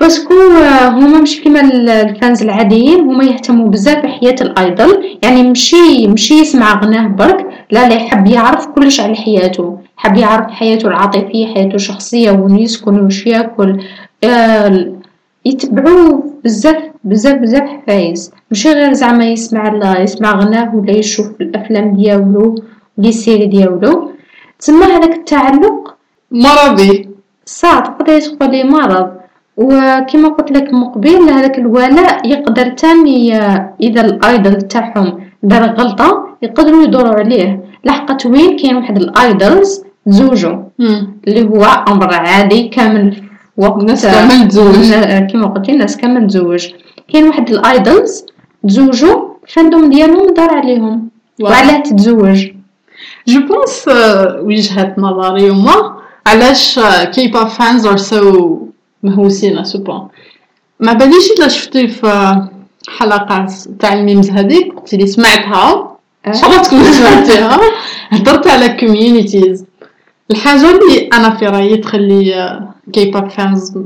parce 0.00 0.21
que 0.21 0.34
آه، 0.34 0.88
هما 0.88 1.18
مش 1.20 1.40
كيما 1.40 1.60
ال- 1.60 1.88
ال 1.88 1.99
fans 1.99 2.42
العاديين 2.42 3.00
هما 3.00 3.24
يهتموا 3.24 3.68
بزاف 3.68 3.98
بحياة 4.02 4.34
ال 4.40 4.53
idol. 4.53 5.18
يعني 5.22 5.42
مشي 5.50 6.08
مشي 6.08 6.34
يسمع 6.34 6.80
غناه 6.84 7.06
برك 7.08 7.46
لا 7.70 7.88
لا 7.88 7.94
يحب 7.94 8.26
يعرف 8.26 8.66
كلش 8.66 9.00
على 9.00 9.14
حياته. 9.14 9.78
حب 9.96 10.16
يعرف 10.16 10.50
حياته 10.50 10.88
العاطفية 10.88 11.54
حياته 11.54 11.74
الشخصية 11.74 12.30
وين 12.30 12.58
يسكن 12.58 13.00
وش 13.00 13.26
ياكل 13.26 13.80
آه، 14.24 14.92
يتبعوه 15.50 16.10
بزاف 16.44 16.76
بزاف 17.04 17.36
بزاف 17.42 17.62
حفايس 17.74 18.20
ماشي 18.50 18.70
غير 18.78 18.92
زعما 18.92 19.24
يسمع 19.34 19.62
ال- 19.72 20.02
يسمع 20.04 20.30
غناه 20.40 20.74
ولا 20.76 20.92
يشوف 21.02 21.26
الأفلام 21.40 21.86
ديالو 21.96 22.54
les 22.98 23.12
séries 23.12 23.46
ديالو. 23.46 23.92
تسمى 24.58 24.84
هذاك 24.84 25.14
التعلق؟ 25.20 25.94
مرضي. 26.30 27.08
صح 27.60 27.78
تقدري 27.86 28.20
تقولي 28.20 28.64
مرض. 28.64 29.08
وكما 29.56 30.28
قلت 30.28 30.50
لك 30.56 30.66
من 30.74 30.84
قبيل 30.84 31.20
هذاك 31.36 31.58
الولاء 31.58 32.26
يقدر 32.32 32.66
تاني 32.68 33.36
إذا 33.86 34.00
ال 34.00 34.12
idol 34.12 34.62
تاعهم 34.62 35.08
دار 35.42 35.62
غلطة 35.78 36.08
يقدروا 36.42 36.82
يدوروا 36.84 37.14
عليه. 37.20 37.60
لحقت 37.84 38.26
وين 38.26 38.56
كاين 38.56 38.76
واحد 38.76 38.96
ال 38.96 39.11
idols 39.11 39.84
تزوجوا 40.06 40.56
مم. 40.78 41.00
اللي 41.28 41.42
هو 41.48 41.64
أمر 41.88 42.14
عادي 42.14 42.68
كامل 42.68 43.16
الناس 43.58 44.06
كامل 44.06 44.48
تزوج. 44.48 44.92
كما 45.32 45.46
قلتي 45.46 45.72
الناس 45.72 45.96
كامل 45.96 46.26
تزوج. 46.26 46.66
كاين 47.12 47.28
واحد 47.28 47.50
ال 47.50 47.62
idols 47.62 48.24
تزوجوا 48.68 49.28
ال 49.44 49.51
fandom 49.51 49.90
ديالهم 49.90 50.34
دار 50.34 50.50
عليهم. 50.50 51.08
وعلاه 51.40 51.80
تتزوج. 51.80 52.46
je 53.28 53.40
pense 53.46 53.88
وجهة 54.42 54.94
نظري 54.98 55.48
هما 55.50 55.96
علاش 56.26 56.80
K-pop 57.14 57.46
fans 57.46 57.86
are 57.86 57.96
so 57.96 58.58
مهووسين 59.02 59.58
à 59.58 59.65
ce 59.65 59.78
point 59.78 60.08
ما 60.80 60.92
باليش 60.92 61.30
إلا 61.30 61.48
شفتي 61.48 61.88
في 61.88 62.42
حلقات 62.98 63.52
تاع 63.80 63.92
ال 63.92 63.98
memes 63.98 64.30
هذيك 64.30 64.74
قلتي 64.74 64.96
لي 64.96 65.06
سمعتها. 65.06 65.96
إن 66.26 66.34
شاء 66.34 66.50
الله 66.50 66.62
تكون 66.62 66.84
سمعتيها. 66.84 67.60
هضرت 68.14 68.46
على 68.46 68.68
communities 68.68 69.64
الحاجة 70.30 70.70
اللي 70.70 71.08
أنا 71.12 71.30
في 71.36 71.46
رأيي 71.46 71.76
تخلي 71.76 72.60
K-pop 72.92 73.28
fans 73.30 73.78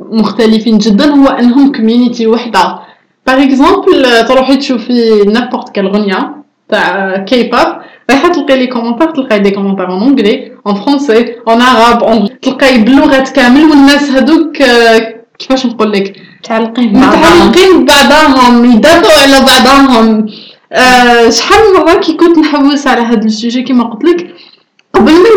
مختلفين 0.00 0.78
جدا 0.78 1.06
هو 1.14 1.26
أنهم 1.26 1.72
community 1.72 2.26
وحدة. 2.26 2.78
par 3.26 3.42
exemple 3.42 4.26
تروحي 4.28 4.56
تشوفي 4.56 5.22
n'importe 5.26 5.68
quelle 5.68 5.88
غنية 5.88 6.34
تاع 6.68 7.16
كي 7.28 7.42
بوب 7.42 7.66
رايحة 8.10 8.28
تلقي 8.28 8.56
les 8.56 8.66
commentaires 8.66 9.10
تلقاي 9.10 9.38
des 9.38 9.50
commentaires 9.50 9.88
en 9.90 10.00
anglais 10.02 10.52
en 10.66 10.74
français 10.74 11.34
en 11.48 11.62
arabe 11.62 12.00
en- 12.02 12.32
تلقاي 12.42 12.78
باللغات 12.78 13.28
كامل 13.28 13.64
والناس 13.64 14.10
هذوك 14.10 14.62
آه، 14.62 15.14
كيفاش 15.38 15.66
نقول 15.66 15.92
لك؟ 15.92 16.16
متعلقين 16.40 16.92
متعلقين 16.92 17.84
ببعضهم 17.84 18.64
يدافعوا 18.64 19.22
على 19.22 19.46
بعضهم. 19.46 20.26
آه، 20.72 21.30
شحال 21.30 21.58
من 21.74 21.80
مرة 21.86 22.00
كي 22.00 22.12
كنت 22.12 22.38
نحوس 22.38 22.86
على 22.86 23.00
هذا 23.00 23.24
ال 23.24 23.30
sujet 23.30 23.62
كيما 23.62 23.84
قلت 23.84 24.04
لك 24.04 24.34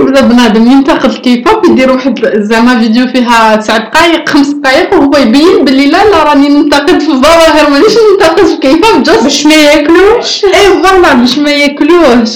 يبدا 0.02 0.22
بنادم 0.22 0.72
ينتقد 0.72 1.10
الكي 1.10 1.36
بوب 1.42 1.66
يدير 1.66 1.92
واحد 1.92 2.20
زعما 2.38 2.80
فيديو 2.80 3.08
فيها 3.08 3.56
تسع 3.56 3.78
دقائق 3.78 4.30
خمس 4.30 4.48
دقائق 4.50 4.94
وهو 4.94 5.12
يبين 5.18 5.66
باللي 5.66 5.86
لا 5.88 6.10
لا 6.12 6.24
راني 6.24 6.50
ننتقد 6.50 7.00
في 7.00 7.12
الظواهر 7.12 7.70
مانيش 7.70 7.96
ننتقد 8.12 8.46
في 8.46 8.54
ال 8.54 8.74
K-pop 8.74 9.04
just 9.04 9.24
باش 9.24 9.46
ما 9.46 9.54
ياكلوش. 9.56 10.46
et 10.46 10.68
voilà 10.84 11.14
باش 11.14 11.38
ما 11.40 11.50
ياكلوش. 11.52 12.30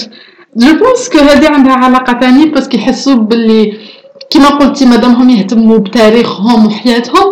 je 0.56 0.72
pense 0.78 1.08
que 1.12 1.18
هادي 1.18 1.46
عندها 1.46 1.72
علاقة 1.72 2.12
تاني 2.12 2.46
parce 2.46 2.65
que 2.65 2.76
يحسوا 2.76 3.14
باللي 3.14 3.72
كيما 4.30 4.48
قلتي 4.48 4.86
مادامهم 4.86 5.30
يهتموا 5.30 5.78
بتاريخهم 5.78 6.66
وحياتهم 6.66 7.26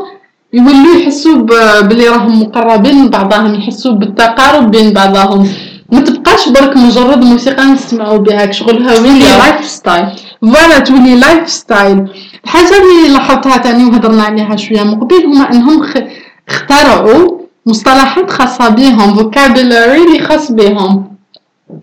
يولوا 0.52 1.00
يحسوا 1.00 1.34
ب- 1.34 1.88
باللي 1.88 2.08
راهم 2.08 2.40
مقربين 2.42 2.94
من 2.98 3.08
بعضهم 3.10 3.54
يحسوا 3.54 3.92
بالتقارب 3.92 4.70
بين 4.70 4.92
بعضهم. 4.92 5.48
ما 5.92 6.00
تبقاش 6.00 6.48
برك 6.48 6.76
مجرد 6.76 7.24
موسيقى 7.24 7.64
نسمعوا 7.64 8.18
بها 8.18 8.52
شغل 8.52 8.82
هوية 8.88 9.38
lifestyle 9.38 10.06
voilà 10.42 10.78
تولي 10.78 11.14
lifestyle 11.14 12.08
الحاجة 12.44 12.72
اللي 12.78 13.12
لاحظتها 13.14 13.56
تاني 13.56 13.84
وهضرنا 13.84 14.22
عليها 14.22 14.56
شوية 14.56 14.82
من 14.82 14.94
قبل 15.00 15.24
هما 15.26 15.52
إنهم 15.52 15.82
خ- 15.82 16.02
اخترعوا 16.48 17.38
مصطلحات 17.66 18.30
خاصة 18.30 18.68
بهم 18.68 19.16
vocabulary 19.18 20.06
اللي 20.06 20.18
خاص 20.28 20.52
بهم. 20.52 21.04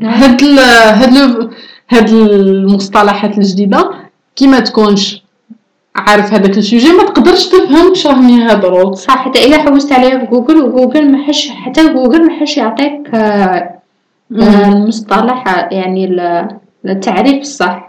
هاد 0.03 0.41
ال 0.41 0.59
هاد 0.59 1.13
ال 1.17 1.49
هاد 1.89 2.09
المصطلحات 2.09 3.37
الجديدة 3.37 3.89
كي 4.35 4.47
ما 4.47 4.59
تكونش 4.59 5.23
عارف 5.95 6.33
هذاك 6.33 6.57
ال 6.57 6.63
sujet 6.63 6.91
ما 6.91 7.03
تقدرش 7.03 7.45
تفهم 7.45 7.89
واش 7.89 8.07
راهم 8.07 8.29
يهضروا 8.29 8.95
صح 8.95 9.17
حتى 9.25 9.39
اذا 9.45 9.57
حوست 9.57 9.91
عليها 9.91 10.19
في 10.19 10.25
جوجل 10.25 10.57
وجوجل 10.61 11.11
ما 11.11 11.23
حش 11.27 11.49
حتى 11.49 11.93
جوجل 11.93 12.25
ما 12.27 12.39
حش 12.39 12.57
يعطيك 12.57 13.01
المصطلح 14.31 15.47
آه، 15.47 15.69
يعني 15.75 16.05
ال- 16.05 16.47
التعريف 16.85 17.41
الصح. 17.41 17.87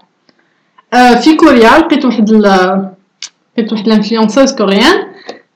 آه، 0.95 1.15
في 1.15 1.37
كوريا 1.37 1.79
لقيت 1.79 2.05
واحد 2.05 2.31
لقيت 2.31 3.73
واحد 3.73 3.87
ال 3.87 3.92
influenceuse 3.92 4.53
coréenne 4.55 5.07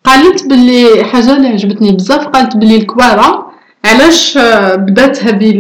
قالت 0.05 0.47
باللي 0.47 1.05
حاجة 1.05 1.37
اللي 1.37 1.49
عجبتني 1.49 1.93
بزاف 1.93 2.27
قالت 2.27 2.57
باللي 2.57 2.77
الكوارا 2.77 3.51
علاش 3.85 4.37
آه، 4.37 4.75
بدات 4.75 5.25
هذه 5.25 5.51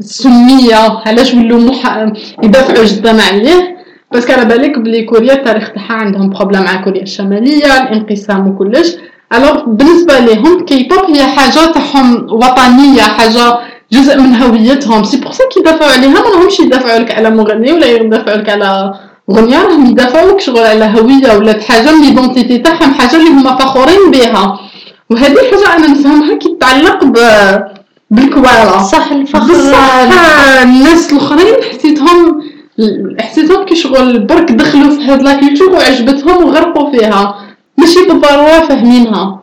السمية 0.00 0.74
علاش 1.06 1.34
ولاو 1.34 1.58
مح... 1.58 2.06
يدافعوا 2.42 2.84
جدا 2.84 3.22
عليه؟ 3.22 3.76
بس 4.12 4.30
على 4.30 4.44
بالك 4.44 4.78
بلي 4.78 5.02
كوريا 5.04 5.32
التاريخ 5.32 5.72
تاعها 5.72 5.92
عندهم 5.92 6.30
problème 6.30 6.62
مع 6.62 6.84
كوريا 6.84 7.02
الشمالية 7.02 7.82
الانقسام 7.82 8.48
وكلش. 8.48 8.96
alors 9.34 9.64
بالنسبة 9.64 10.18
لهم 10.18 10.64
كي 10.64 10.88
بوب 10.88 11.10
هي 11.16 11.24
حاجة 11.26 11.72
تاعهم 11.72 12.26
وطنية 12.32 13.02
حاجة 13.02 13.58
جزء 13.92 14.20
من 14.20 14.34
هويتهم. 14.34 15.04
c'est 15.04 15.16
pour 15.16 15.32
ça 15.32 15.44
كيدافعوا 15.54 15.92
عليها. 15.92 16.08
ما 16.08 16.20
راهمش 16.20 16.60
يدافعوا 16.60 16.98
لك 16.98 17.10
على 17.10 17.30
مغني 17.30 17.72
ولا 17.72 17.86
يدافعوا 17.86 18.36
لك 18.36 18.48
على 18.48 18.94
غنية 19.30 19.62
راهم 19.62 19.86
يدافعوا 19.86 20.30
لك 20.30 20.40
شغل 20.40 20.58
على 20.58 20.84
هوية 20.84 21.36
ولا 21.36 21.60
حاجة. 21.60 21.92
من 21.92 22.00
l'identité 22.04 22.58
تاعهم 22.58 22.94
حاجة 22.94 23.16
اللي 23.16 23.30
هما 23.30 23.56
فخورين 23.56 24.10
بها. 24.10 24.60
وهذه 25.10 25.36
حاجة 25.50 25.76
أنا 25.76 25.86
نفهمها 25.86 26.34
كي 26.34 26.48
تتعلق 26.48 27.04
ب 27.04 27.18
بالكوارا 28.10 28.82
صح 28.82 29.12
الفخر. 29.12 29.52
بصح. 29.52 30.62
الناس 30.62 31.12
الأخرين 31.12 31.54
حسيتهم 31.70 32.42
حسيتهم 33.20 33.64
كي 33.64 33.74
شغل 33.74 34.18
برك 34.18 34.52
دخلوا 34.52 34.90
في 34.90 35.04
هاد 35.04 35.22
la 35.22 35.33
culture 35.33 35.72
وعجبتهم 35.72 36.44
وغرقوا 36.44 36.90
فيها. 36.90 37.34
ماشي 37.78 38.00
بالضرورة 38.08 38.60
فاهمينها. 38.68 39.41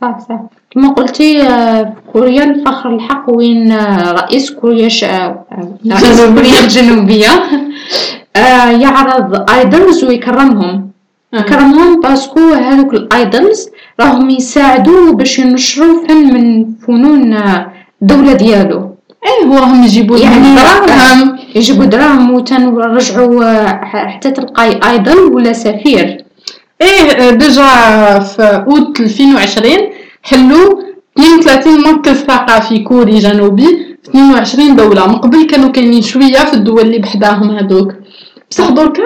صح 0.00 0.18
صح. 0.28 0.40
كما 0.70 0.88
قلتي 0.88 1.42
آه، 1.42 1.82
في 1.82 2.12
كوريا 2.12 2.44
الفخر 2.44 2.94
الحق 2.94 3.30
وين 3.30 3.72
آه، 3.72 4.12
رئيس 4.12 4.50
كوريا. 4.50 4.88
آه، 5.04 5.44
رئيس 5.86 6.20
الجنوبية. 6.20 6.32
كوريا 6.34 6.60
الجنوبية. 6.64 7.28
يعرض 8.80 9.50
idols 9.50 10.04
ويكرمهم. 10.04 10.90
يكرمهم 11.32 12.00
parce 12.00 12.25
que 12.25 12.40
هذوك 12.40 12.94
ال 12.94 13.06
idols 13.06 13.68
راهم 14.00 14.30
يساعدوه 14.30 15.12
باش 15.12 15.38
ينشروا 15.38 16.06
فن 16.08 16.34
من 16.34 16.66
فنون 16.86 17.36
الدولة 18.02 18.32
ديالو. 18.32 18.90
إيه 19.26 19.46
هو 19.48 19.54
راهم 19.54 19.84
يجيبوا 19.84 20.18
يعني 20.18 20.54
دراهم. 20.54 21.38
يجيبوا 21.54 21.84
دراهم 21.84 22.34
وتنرجعوا 22.34 23.66
حتى 23.84 24.30
تلقاي 24.30 24.80
idol 24.90 25.18
ولا 25.18 25.52
سفير. 25.52 26.19
إيه 26.82 27.30
déjà 27.30 28.18
في 28.18 28.64
أوت 28.68 29.00
2020 29.00 29.72
حلوا 30.22 30.80
32 31.18 31.80
مركز 31.82 32.16
ثقافي 32.16 32.78
كوري 32.78 33.18
جنوبي 33.18 33.66
في 34.02 34.10
22 34.10 34.76
دولة. 34.76 35.06
من 35.06 35.14
قبل 35.14 35.46
كانوا 35.46 35.68
كاينين 35.68 36.02
شوية 36.02 36.38
في 36.38 36.54
الدول 36.54 36.80
اللي 36.80 36.98
بحداهم 36.98 37.50
هذوك 37.50 37.92
بصح 38.50 38.68
دركا 38.70 39.02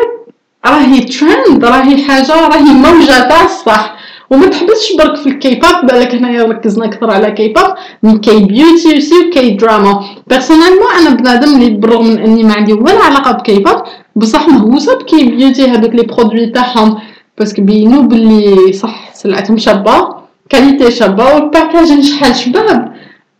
راهي 0.66 1.00
ترند 1.00 1.64
راهي 1.64 2.04
حاجة 2.04 2.48
راهي 2.48 2.72
موجة 2.72 3.28
تاع 3.28 3.44
الصح 3.44 3.94
وما 4.30 4.46
تحبسش 4.46 4.96
برك 4.98 5.16
في 5.16 5.28
الكي 5.28 5.54
باب 5.54 5.86
بالك 5.86 6.14
هنايا 6.14 6.42
ركزنا 6.42 6.84
أكثر 6.84 7.10
على 7.10 7.30
كي 7.30 7.48
باب 7.48 7.74
من 8.02 8.18
K-beauty 8.18 8.96
aussi 8.96 9.11
و 9.11 9.14
K-drama 9.28 10.04
personnellement 10.26 10.92
أنا 11.00 11.10
بنادم 11.10 11.54
اللي 11.56 11.70
بالرغم 11.70 12.06
من 12.06 12.18
إني 12.18 12.44
ما 12.44 12.54
عندي 12.54 12.72
ولا 12.72 13.04
علاقة 13.04 13.32
بكي 13.32 13.58
باب 13.58 13.82
بصح 14.16 14.48
مهووسة 14.48 14.98
ب 14.98 15.24
K-beauty 15.30 15.68
هذوك 15.68 15.94
les 15.94 16.02
produits 16.02 16.46
تاعهم. 16.46 16.98
parce 17.38 17.53
que 17.53 17.62
بينو 17.62 18.02
بلي 18.02 18.72
صح 18.72 19.14
سلعتهم 19.14 19.58
شابه 19.58 20.14
qualité 20.48 20.90
شابه 20.90 21.34
وال 21.34 21.47
packaging 21.47 22.02
شحال 22.02 22.36
شباب 22.36 22.92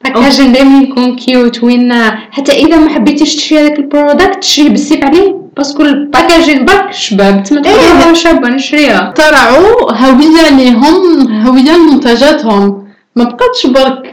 packaging 0.05 0.53
دائما 0.53 0.83
يكون 0.83 1.17
cute 1.17 1.65
وين 1.65 1.93
حتى 2.31 2.53
اذا 2.53 2.77
ما 2.77 2.89
حبيتيش 2.89 3.37
تشري 3.37 3.59
هذاك 3.59 3.79
ال 3.79 3.86
product 3.86 4.39
تشري 4.39 4.69
بالسيف 4.69 5.05
عليه 5.05 5.37
parce 5.57 5.73
que 5.73 5.83
ال 5.83 5.91
packaging 5.91 6.65
برك 6.65 6.93
شباب 6.93 7.43
تما 7.43 7.63
إيه. 7.67 8.13
شابه 8.13 8.49
نشريها 8.49 9.09
اخترعوا 9.09 9.93
هوية 9.93 10.51
لهم 10.51 11.33
هوية 11.47 11.77
لمنتجاتهم 11.77 12.85
ما 13.17 13.25
بقاتش 13.25 13.67
برك 13.67 14.11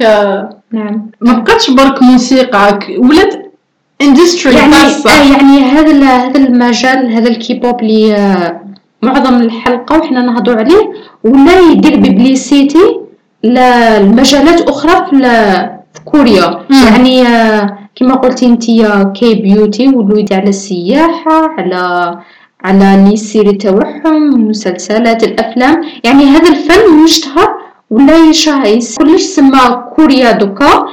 نعم 0.71 1.09
ما 1.21 1.33
بقاتش 1.33 1.69
برك 1.69 2.03
موسيقى 2.03 2.79
ولات 2.97 3.53
industry 4.01 4.53
يعني 4.53 4.75
آه 4.75 5.31
يعني 5.31 5.61
هذا 5.61 6.05
هذا 6.05 6.37
المجال 6.37 7.11
هذا 7.13 7.29
الكيبوب 7.29 7.81
اللي 7.81 8.61
معظم 9.01 9.41
الحلقة 9.41 9.99
وحنا 9.99 10.21
نهضروا 10.21 10.57
عليه 10.57 10.91
ولا 11.23 11.59
يدير 11.71 11.95
publicité 11.95 12.99
لمجالات 13.43 14.61
أخرى 14.61 15.05
في, 15.09 15.69
كوريا. 16.05 16.59
يعني 16.85 17.27
آه، 17.27 17.77
كما 17.95 18.15
قلتي 18.15 18.45
انتي 18.45 19.05
K-beauty 19.15 19.87
ولو 19.87 20.17
يدير 20.17 20.39
على 20.39 20.49
السياحة 20.49 21.49
على 21.57 22.15
على 22.63 23.09
les 23.09 23.17
séries 23.17 23.53
تاعهم 23.53 24.35
المسلسلات 24.35 25.23
الأفلام. 25.23 25.81
يعني 26.03 26.23
هذا 26.25 26.49
الفن 26.49 27.03
مشتهر 27.03 27.49
ولا 27.89 28.17
يشهر 28.29 28.79
كلش 28.97 29.21
سما 29.21 29.91
كوريا 29.95 30.31
دوكا. 30.31 30.85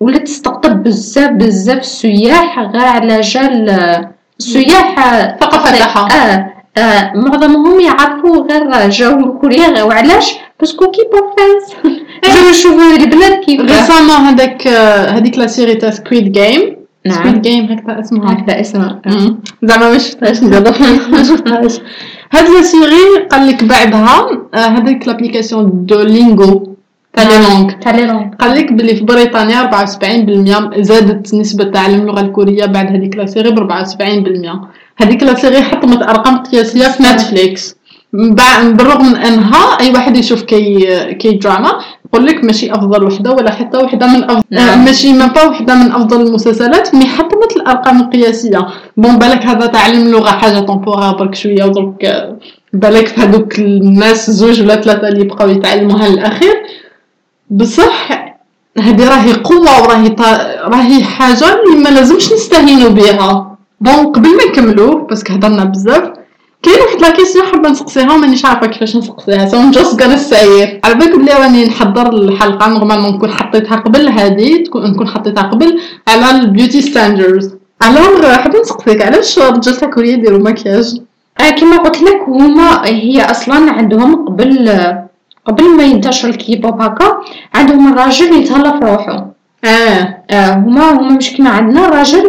ولات 0.00 0.22
تستقطب 0.22 0.82
بزاف 0.82 1.30
بزاف 1.30 1.78
السياح 1.78 2.58
غير 2.58 2.84
على 2.84 3.20
جال 3.20 3.70
السياح 4.40 4.94
تاعها. 5.40 6.08
آه 6.36 6.57
آه 6.78 7.12
معظمهم 7.16 7.80
يعرفوا 7.80 8.36
غير 8.48 8.88
جاو 8.88 9.38
كوريا 9.38 9.82
وعلاش 9.82 10.26
parce 10.60 10.79
que 10.79 10.90
K-pop 10.90 11.24
fans 11.38 11.64
جاو 12.34 12.48
يشوفوا 12.50 12.96
البلاد 12.96 13.32
كيف 13.44 13.60
récemment 13.60 14.10
هذاك 14.10 14.68
هذيك 15.16 15.38
la 15.38 15.46
série 15.46 15.74
تاع 15.74 15.90
Squid 15.90 16.32
Game 16.32 16.76
Squid 17.08 17.42
Game 17.42 17.64
هكذا 17.64 18.00
اسمها 18.00 18.32
هكذا 18.32 18.60
اسمها. 18.60 19.00
زعما 19.62 19.90
ما 19.92 19.98
شفتهاش 19.98 20.42
ندير 20.42 20.60
ما 21.12 21.22
شفتهاش 21.22 21.74
هاد 22.32 22.48
la 22.50 22.62
série 22.62 23.04
قال 23.30 23.46
لك 23.48 23.64
بعدها 23.64 24.28
هذيك 24.54 25.08
l'application 25.08 25.86
Duolingo 25.86 26.76
تاع 27.12 27.24
les 27.28 27.38
langues 27.38 27.72
تاع 27.72 27.92
les 27.96 28.06
langues 28.06 28.28
قال 28.40 28.58
لك 28.58 28.72
بلي 28.72 28.96
في 28.96 29.04
بريطانيا 29.04 29.70
74% 30.74 30.80
زادت 30.80 31.34
نسبة 31.34 31.64
تعلم 31.64 32.00
اللغة 32.00 32.20
الكورية 32.20 32.66
بعد 32.66 32.86
هذيك 32.86 33.16
la 33.16 33.26
série 33.26 33.50
ب 33.50 33.58
74% 33.58 35.02
هذيك 35.02 35.22
la 35.22 35.34
série 35.34 35.62
حطمت 35.62 36.02
أرقام 36.02 36.36
قياسية 36.36 36.88
في 36.88 37.02
نتفليكس 37.02 37.78
بالرغم 38.12 39.06
من 39.06 39.16
أنها 39.16 39.80
أي 39.80 39.92
واحد 39.92 40.16
يشوف 40.16 40.42
كي 40.42 40.86
K-drama 41.14 41.72
يقول 42.06 42.26
لك 42.26 42.44
ماشي 42.44 42.72
أفضل 42.72 43.04
وحدة 43.04 43.32
ولا 43.32 43.50
حتى 43.50 43.78
وحدة 43.78 44.06
من 44.06 44.24
افضل 44.24 44.42
نعم. 44.50 44.84
ماشي 44.84 45.12
ما 45.12 45.44
وحدة 45.48 45.74
من 45.74 45.92
أفضل 45.92 46.26
المسلسلات 46.26 46.94
mais 46.94 47.06
حطمت 47.06 47.56
الأرقام 47.56 48.00
القياسية. 48.00 48.66
bon 48.96 49.18
بالك 49.18 49.42
هذا 49.42 49.66
تعلم 49.66 50.06
اللغة 50.06 50.30
حاجة 50.30 50.58
temporaire 50.58 51.12
برك 51.12 51.34
شوية 51.34 51.64
ودرك 51.64 52.04
آه، 52.04 52.36
بالك 52.72 53.06
في 53.06 53.20
هذوك 53.20 53.58
الناس 53.58 54.30
زوج 54.30 54.62
ولا 54.62 54.80
ثلاثة 54.80 55.08
اللي 55.08 55.24
بقاو 55.24 55.48
يتعلموها 55.48 56.08
للأخير. 56.08 56.54
بصح 57.50 58.08
هذه 58.78 59.08
راهي 59.08 59.32
قوة 59.32 59.82
وراهي 59.82 60.08
طا... 60.08 60.24
راهي 60.64 61.04
حاجة 61.04 61.44
اللي 61.54 61.84
ما 61.84 61.88
لازمش 61.88 62.32
نستهينوا 62.32 62.88
بها 62.88 63.56
bon 63.80 64.06
قبل 64.06 64.28
ما 64.36 64.44
نكملو 64.50 65.06
parce 65.06 65.22
que 65.22 65.32
هضرنا 65.32 65.64
بزاف 65.64 66.02
كاين 66.62 66.76
واحد 66.80 67.00
la 67.00 67.10
question 67.10 67.46
حابة 67.46 67.68
نسقسيها 67.68 68.12
ومانيش 68.14 68.44
عارفة 68.44 68.66
كيفاش 68.66 68.96
نسقسيها. 68.96 69.48
so 69.48 69.70
just 69.70 70.02
gonna 70.02 70.16
say 70.16 70.80
على 70.84 70.94
بالك 70.94 71.18
بلي 71.18 71.32
راني 71.32 71.64
نحضر 71.66 72.12
الحلقة 72.12 72.68
normalement 72.68 73.14
نكون 73.14 73.30
حطيتها 73.30 73.76
قبل 73.76 74.08
هادي 74.08 74.58
تكون 74.58 74.90
نكون 74.90 75.08
حطيتها 75.08 75.42
قبل 75.42 75.80
على 76.08 76.30
ال 76.30 76.37
beauty 76.37 76.80
standards 76.80 77.54
alors 77.86 78.32
حابة 78.32 78.60
نسقسيك 78.60 79.02
علاش 79.02 79.38
الرجال 79.38 79.76
تاع 79.76 79.90
كوريا 79.90 80.12
يديروا 80.12 80.38
مكياج 80.38 81.00
آه 81.40 81.50
كما 81.50 81.76
قلت 81.76 82.02
لك 82.02 82.20
هما 82.28 82.86
هي 82.86 83.22
أصلا 83.30 83.72
عندهم 83.72 84.26
قبل 84.26 84.68
قبل 85.48 85.76
ما 85.76 85.82
ينتشر 85.82 86.28
الكيبوب 86.28 86.80
هكا 86.82 87.18
عندهم 87.54 87.92
الراجل 87.92 88.32
يتهلا 88.40 88.78
في 88.78 88.84
روحه. 88.84 89.26
آه 89.64 90.16
آه. 90.30 90.54
هما 90.54 90.90
هما 90.90 91.16
مش 91.16 91.32
كيما 91.32 91.50
عندنا 91.50 91.88
الراجل 91.88 92.24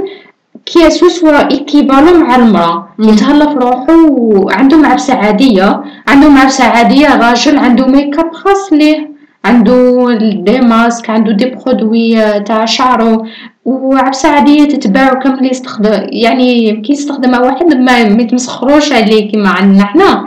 كيسوس 0.65 1.23
هو 1.25 1.47
ايكيبالو 1.51 2.17
مع 2.19 2.36
المرأة. 2.36 2.88
مم. 2.97 3.10
يتهلا 3.10 3.45
في 3.49 3.55
روحه 3.55 3.95
وعندهم 4.10 4.86
عفسة 4.85 5.13
عادية. 5.15 5.84
عندهم 6.08 6.38
عفسة 6.38 6.63
عادية 6.63 7.15
راجل 7.29 7.58
عنده 7.58 7.88
ميك 7.88 8.19
اب 8.19 8.34
خاص 8.34 8.73
ليه. 8.73 9.10
عنده 9.45 10.08
des 10.45 10.59
masques 10.62 11.09
عنده 11.10 11.32
des 11.31 11.45
produits 11.45 12.21
آه، 12.23 12.38
تاع 12.38 12.65
شعره. 12.65 13.23
وعفسة 13.69 14.29
عادية 14.29 14.65
تتباع 14.67 15.13
وكامل 15.13 15.51
يستخدم 15.51 15.91
يعني 16.10 16.71
كي 16.82 16.93
يستخدمها 16.93 17.39
واحد 17.39 17.73
ما 17.73 17.99
يتمسخروش 17.99 18.93
عليه 18.93 19.32
كيما 19.32 19.49
عندنا 19.49 19.86
حنا. 19.86 20.25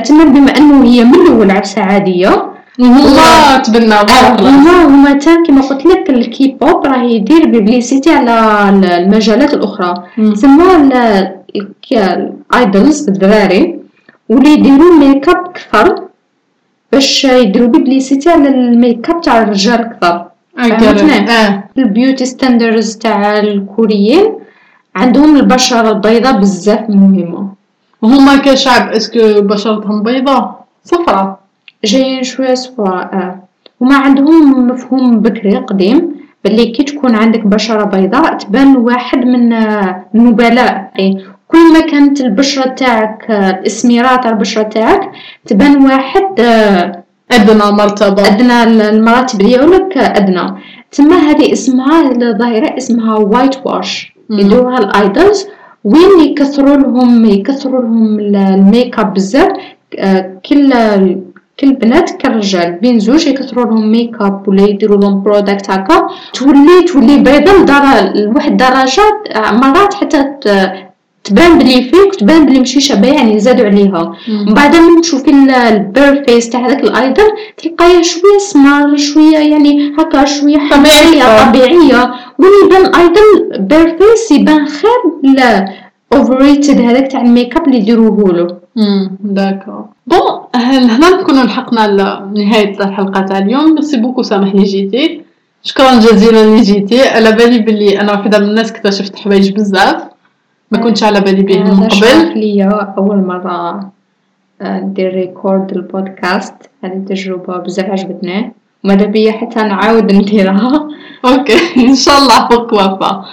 تما- 0.00 0.24
بما 0.24 0.56
أنه 0.56 0.84
هي 0.84 1.04
من 1.04 1.14
الأول 1.14 1.50
عفسة 1.50 1.82
عادية 1.82 2.28
هما 2.80 2.98
خلاص 4.06 4.40
هما 4.50 4.84
هما 4.86 5.12
تا 5.12 5.42
كما 5.46 5.60
قلت 5.62 5.86
لك 5.86 6.10
الكيبوب 6.10 6.86
راه 6.86 7.02
يدير 7.02 7.46
publicité 7.46 8.10
على 8.10 8.34
ال- 8.68 8.84
المجالات 8.84 9.54
الأخرى. 9.54 9.94
تسمى 10.34 10.64
ال 11.92 12.11
idols 12.11 13.08
الدراري 13.08 13.78
واللي 14.28 14.50
يديروا 14.52 14.94
ميك 14.98 15.28
اب 15.28 15.52
كثر 15.54 16.02
باش 16.92 17.24
يديروا 17.24 17.68
publicité 17.68 18.30
على 18.30 18.48
الميك 18.48 19.10
اب 19.10 19.20
تاع 19.20 19.42
الرجال 19.42 19.90
كثر. 20.00 20.24
آه 21.28 21.64
ال 21.78 21.85
beauty 21.85 22.24
standards 22.26 22.96
تاع 22.96 23.38
الكوريين 23.38 24.32
عندهم 24.96 25.36
البشرة 25.36 25.90
البيضاء 25.90 26.40
بزاف 26.40 26.90
مهمة 26.90 27.48
هما 28.02 28.36
كشعب 28.36 28.88
est-ce 28.88 29.23
que 29.23 29.40
بشرتهم 29.40 30.02
بيضاء؟ 30.02 30.64
صفرة. 30.84 31.38
جايين 31.84 32.22
شوية 32.22 32.54
صفراء 32.54 33.14
آه. 33.14 33.38
هما 33.80 33.96
عندهم 33.96 34.68
مفهوم 34.68 35.20
بكري 35.20 35.56
قديم 35.56 36.16
باللي 36.44 36.66
كي 36.66 36.82
تكون 36.84 37.14
عندك 37.14 37.46
بشرة 37.46 37.84
بيضاء 37.84 38.36
تبان 38.36 38.76
واحد 38.76 39.18
من 39.18 39.52
آه، 39.52 40.04
النبلاء 40.14 40.90
كل 41.48 41.72
ما 41.72 41.80
كانت 41.80 42.20
البشرة 42.20 42.66
تاعك 42.66 43.30
آه، 43.30 43.50
الاسمرة 43.50 44.16
تاع 44.16 44.30
البشرة 44.30 44.62
تاعك 44.62 45.10
تبان 45.46 45.84
واحد 45.84 46.40
أدنى 47.32 47.72
مرتبة. 47.72 48.26
أدنى 48.26 48.62
المراتب 48.88 49.38
ديالك 49.38 49.96
أدنى. 49.98 50.54
تما 50.92 51.16
هذه 51.16 51.52
اسمها 51.52 52.12
الظاهرة 52.12 52.76
اسمها 52.78 53.16
whitewash 53.16 54.12
مم. 54.30 54.38
يدوها 54.38 54.78
ال 54.78 54.88
idols. 54.88 55.46
وين 55.84 56.20
يكثروا 56.30 56.76
لهم 56.76 57.24
يكثروا 57.24 57.82
لهم 57.82 58.18
ال- 58.18 58.36
الميك 58.36 58.98
اب 58.98 59.14
بزاف. 59.14 59.52
آه، 59.98 60.40
كل 60.46 60.72
كل 61.60 61.72
بنات 61.74 62.10
كالرجال 62.10 62.72
بين 62.72 62.98
زوج 62.98 63.26
يكثروا 63.26 63.64
لهم 63.64 63.92
ميك 63.92 64.16
اب 64.20 64.48
ولا 64.48 64.62
يديروا 64.62 64.96
لهم 65.00 65.22
product 65.22 65.70
هكا. 65.70 66.06
تولي 66.34 66.82
تولي 66.92 67.16
بيضة 67.18 67.52
لدر- 67.52 68.12
لواحد 68.14 68.50
الدرجة 68.50 69.02
آه، 69.36 69.50
مرات 69.52 69.94
حتى 69.94 70.24
تبان 71.28 71.58
بلي 71.58 71.82
fake 71.82 72.12
وتبان 72.12 72.46
بلي 72.46 72.58
ماشي 72.58 72.80
شابة 72.80 73.08
يعني 73.08 73.38
زادوا 73.40 73.66
عليها. 73.66 74.12
من 74.46 74.54
بعد 74.54 74.76
من 74.76 75.00
تشوفي 75.00 75.30
ال- 75.30 75.50
bare 75.50 76.24
face 76.24 76.48
تاع 76.50 76.66
هذاك 76.66 76.80
ال 76.84 76.92
idol 76.92 77.22
تلقايها 77.56 78.02
شوية 78.02 78.38
سمار 78.38 78.96
شوية 78.96 79.38
يعني 79.38 79.92
هكا 79.98 80.24
شوية 80.24 80.56
طبيعية. 80.56 80.68
حماريه 80.68 81.44
طبيعية. 81.48 82.10
وين 82.38 82.50
يبان 82.64 82.94
idol 82.94 83.58
bare 83.58 83.88
face 83.98 84.32
يبان 84.32 84.66
خير 84.66 85.32
لا 85.36 85.68
overrated 86.12 86.80
هذاك 86.80 87.12
تاع 87.12 87.20
الميك 87.22 87.56
اب 87.56 87.66
اللي 87.66 87.78
يديروه 87.78 88.32
له. 88.32 88.46
d'accord. 89.20 89.84
bon 90.06 90.20
هنا 90.54 91.10
نكونوا 91.20 91.44
لحقنا 91.44 91.86
لنهاية 92.34 92.80
الحلقة 92.80 93.20
تاع 93.20 93.38
اليوم. 93.38 93.74
merci 93.74 93.96
beaucoup 93.96 94.22
سامح 94.22 94.54
لي 94.54 94.62
جيتي. 94.64 95.20
شكرا 95.64 95.94
جزيلا 95.94 96.56
لي 96.56 96.60
جيتي. 96.62 97.00
على 97.08 97.32
بالي 97.32 97.58
بلي 97.58 98.00
أنا 98.00 98.12
واحدة 98.12 98.38
من 98.38 98.44
الناس 98.48 98.70
اكتشفت 98.70 99.16
حوايج 99.18 99.50
بزاف. 99.52 100.02
ما 100.70 100.78
كنتش 100.78 101.02
على 101.02 101.20
بالي 101.20 101.42
بهم 101.42 101.66
من 101.66 101.70
هذا 101.70 101.88
قبل 101.88 102.40
ليا. 102.40 102.94
أول 102.98 103.16
مرة 103.16 103.90
ندير 104.62 105.14
record 105.14 105.72
البودكاست. 105.72 106.54
هذه 106.84 107.04
تجربة 107.08 107.56
بزاف 107.56 107.90
عجبتني. 107.90 108.52
ماذا 108.84 109.06
بيا؟ 109.06 109.32
حتى 109.32 109.60
نعاود 109.62 110.12
نديرها. 110.12 110.88
OK 111.24 111.58
إن 111.76 111.94
شاء 111.94 112.18
الله 112.18 112.48
pourquoi 112.48 112.86
pas 112.86 113.24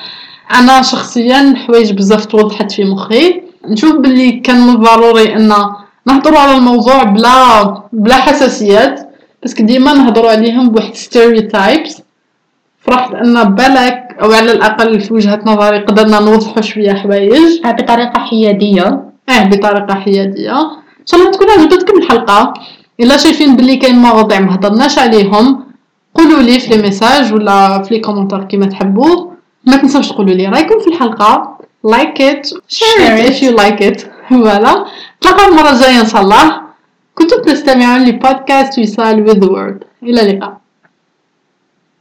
أنا 0.60 0.82
شخصيا 0.82 1.54
حوايج 1.58 1.94
بزاف 1.94 2.26
توضحت 2.26 2.72
في 2.72 2.84
مخي. 2.84 3.42
نشوف 3.68 3.96
باللي 3.96 4.32
كان 4.32 4.68
من 4.68 4.76
ضروري 4.76 5.36
إن 5.36 5.54
نهضروا 6.08 6.40
على 6.40 6.58
الموضوع 6.58 7.04
بلا 7.04 7.64
بلا 7.94 8.16
حساسيات. 8.16 9.10
بس 9.44 9.54
ديما 9.54 9.94
نهضروا 9.94 10.32
عليهم 10.32 10.70
بواحد 10.70 10.96
stereotypes 10.96 12.02
فرحت 12.80 13.14
إن 13.14 13.56
بالك 13.56 14.05
أو 14.22 14.32
على 14.32 14.52
الأقل 14.52 15.00
في 15.00 15.14
وجهة 15.14 15.40
نظري 15.46 15.78
قدرنا 15.80 16.20
نوضحوا 16.20 16.62
شوية 16.62 16.94
حوايج. 16.94 17.62
بطريقة 17.66 18.20
حيادية. 18.20 19.04
آه 19.30 19.44
بطريقة 19.44 19.94
حيادية. 19.96 20.60
إن 21.02 21.06
شاء 21.06 21.20
الله 21.20 21.32
تكون 21.32 21.50
عجبتكم 21.50 21.98
الحلقة. 21.98 22.54
إلا 23.00 23.18
شايفين 23.18 23.56
باللي 23.56 23.76
كاين 23.76 23.96
مواضيع 23.96 24.40
ما 24.40 24.56
هضرناش 24.56 25.00
عليهم 25.00 25.64
قولوا 26.16 26.42
لي 26.42 26.60
في 26.60 26.76
les 26.76 26.82
messages 26.82 27.34
ولا 27.34 27.82
في 27.84 27.94
les 27.94 28.00
commentaires 28.00 28.44
كيما 28.44 28.66
تحبوا. 28.66 29.32
ما 29.68 29.78
تنساوش 29.78 30.10
تقولوا 30.10 30.34
لي 30.34 30.46
رأيكم 30.48 30.80
في 30.80 30.88
الحلقة. 30.88 31.58
like 31.84 32.22
it 32.22 32.48
share 32.68 33.00
it 33.00 33.32
if 33.32 33.36
you 33.44 33.58
like 33.62 33.82
it. 33.90 34.06
voilà 34.30 34.86
نتلاقاو 35.18 35.52
المرة 35.52 35.70
الجاية 35.70 36.02
إن 36.02 36.08
شاء 36.08 36.22
الله. 36.22 36.62
كنتم 37.16 37.42
تستمعون 37.42 38.04
لبودكاست 38.06 38.80
وصال 38.80 39.28
with 39.28 39.38
the 39.38 39.48
word 39.48 39.86
إلى 40.04 40.22
اللقاء. 40.22 40.65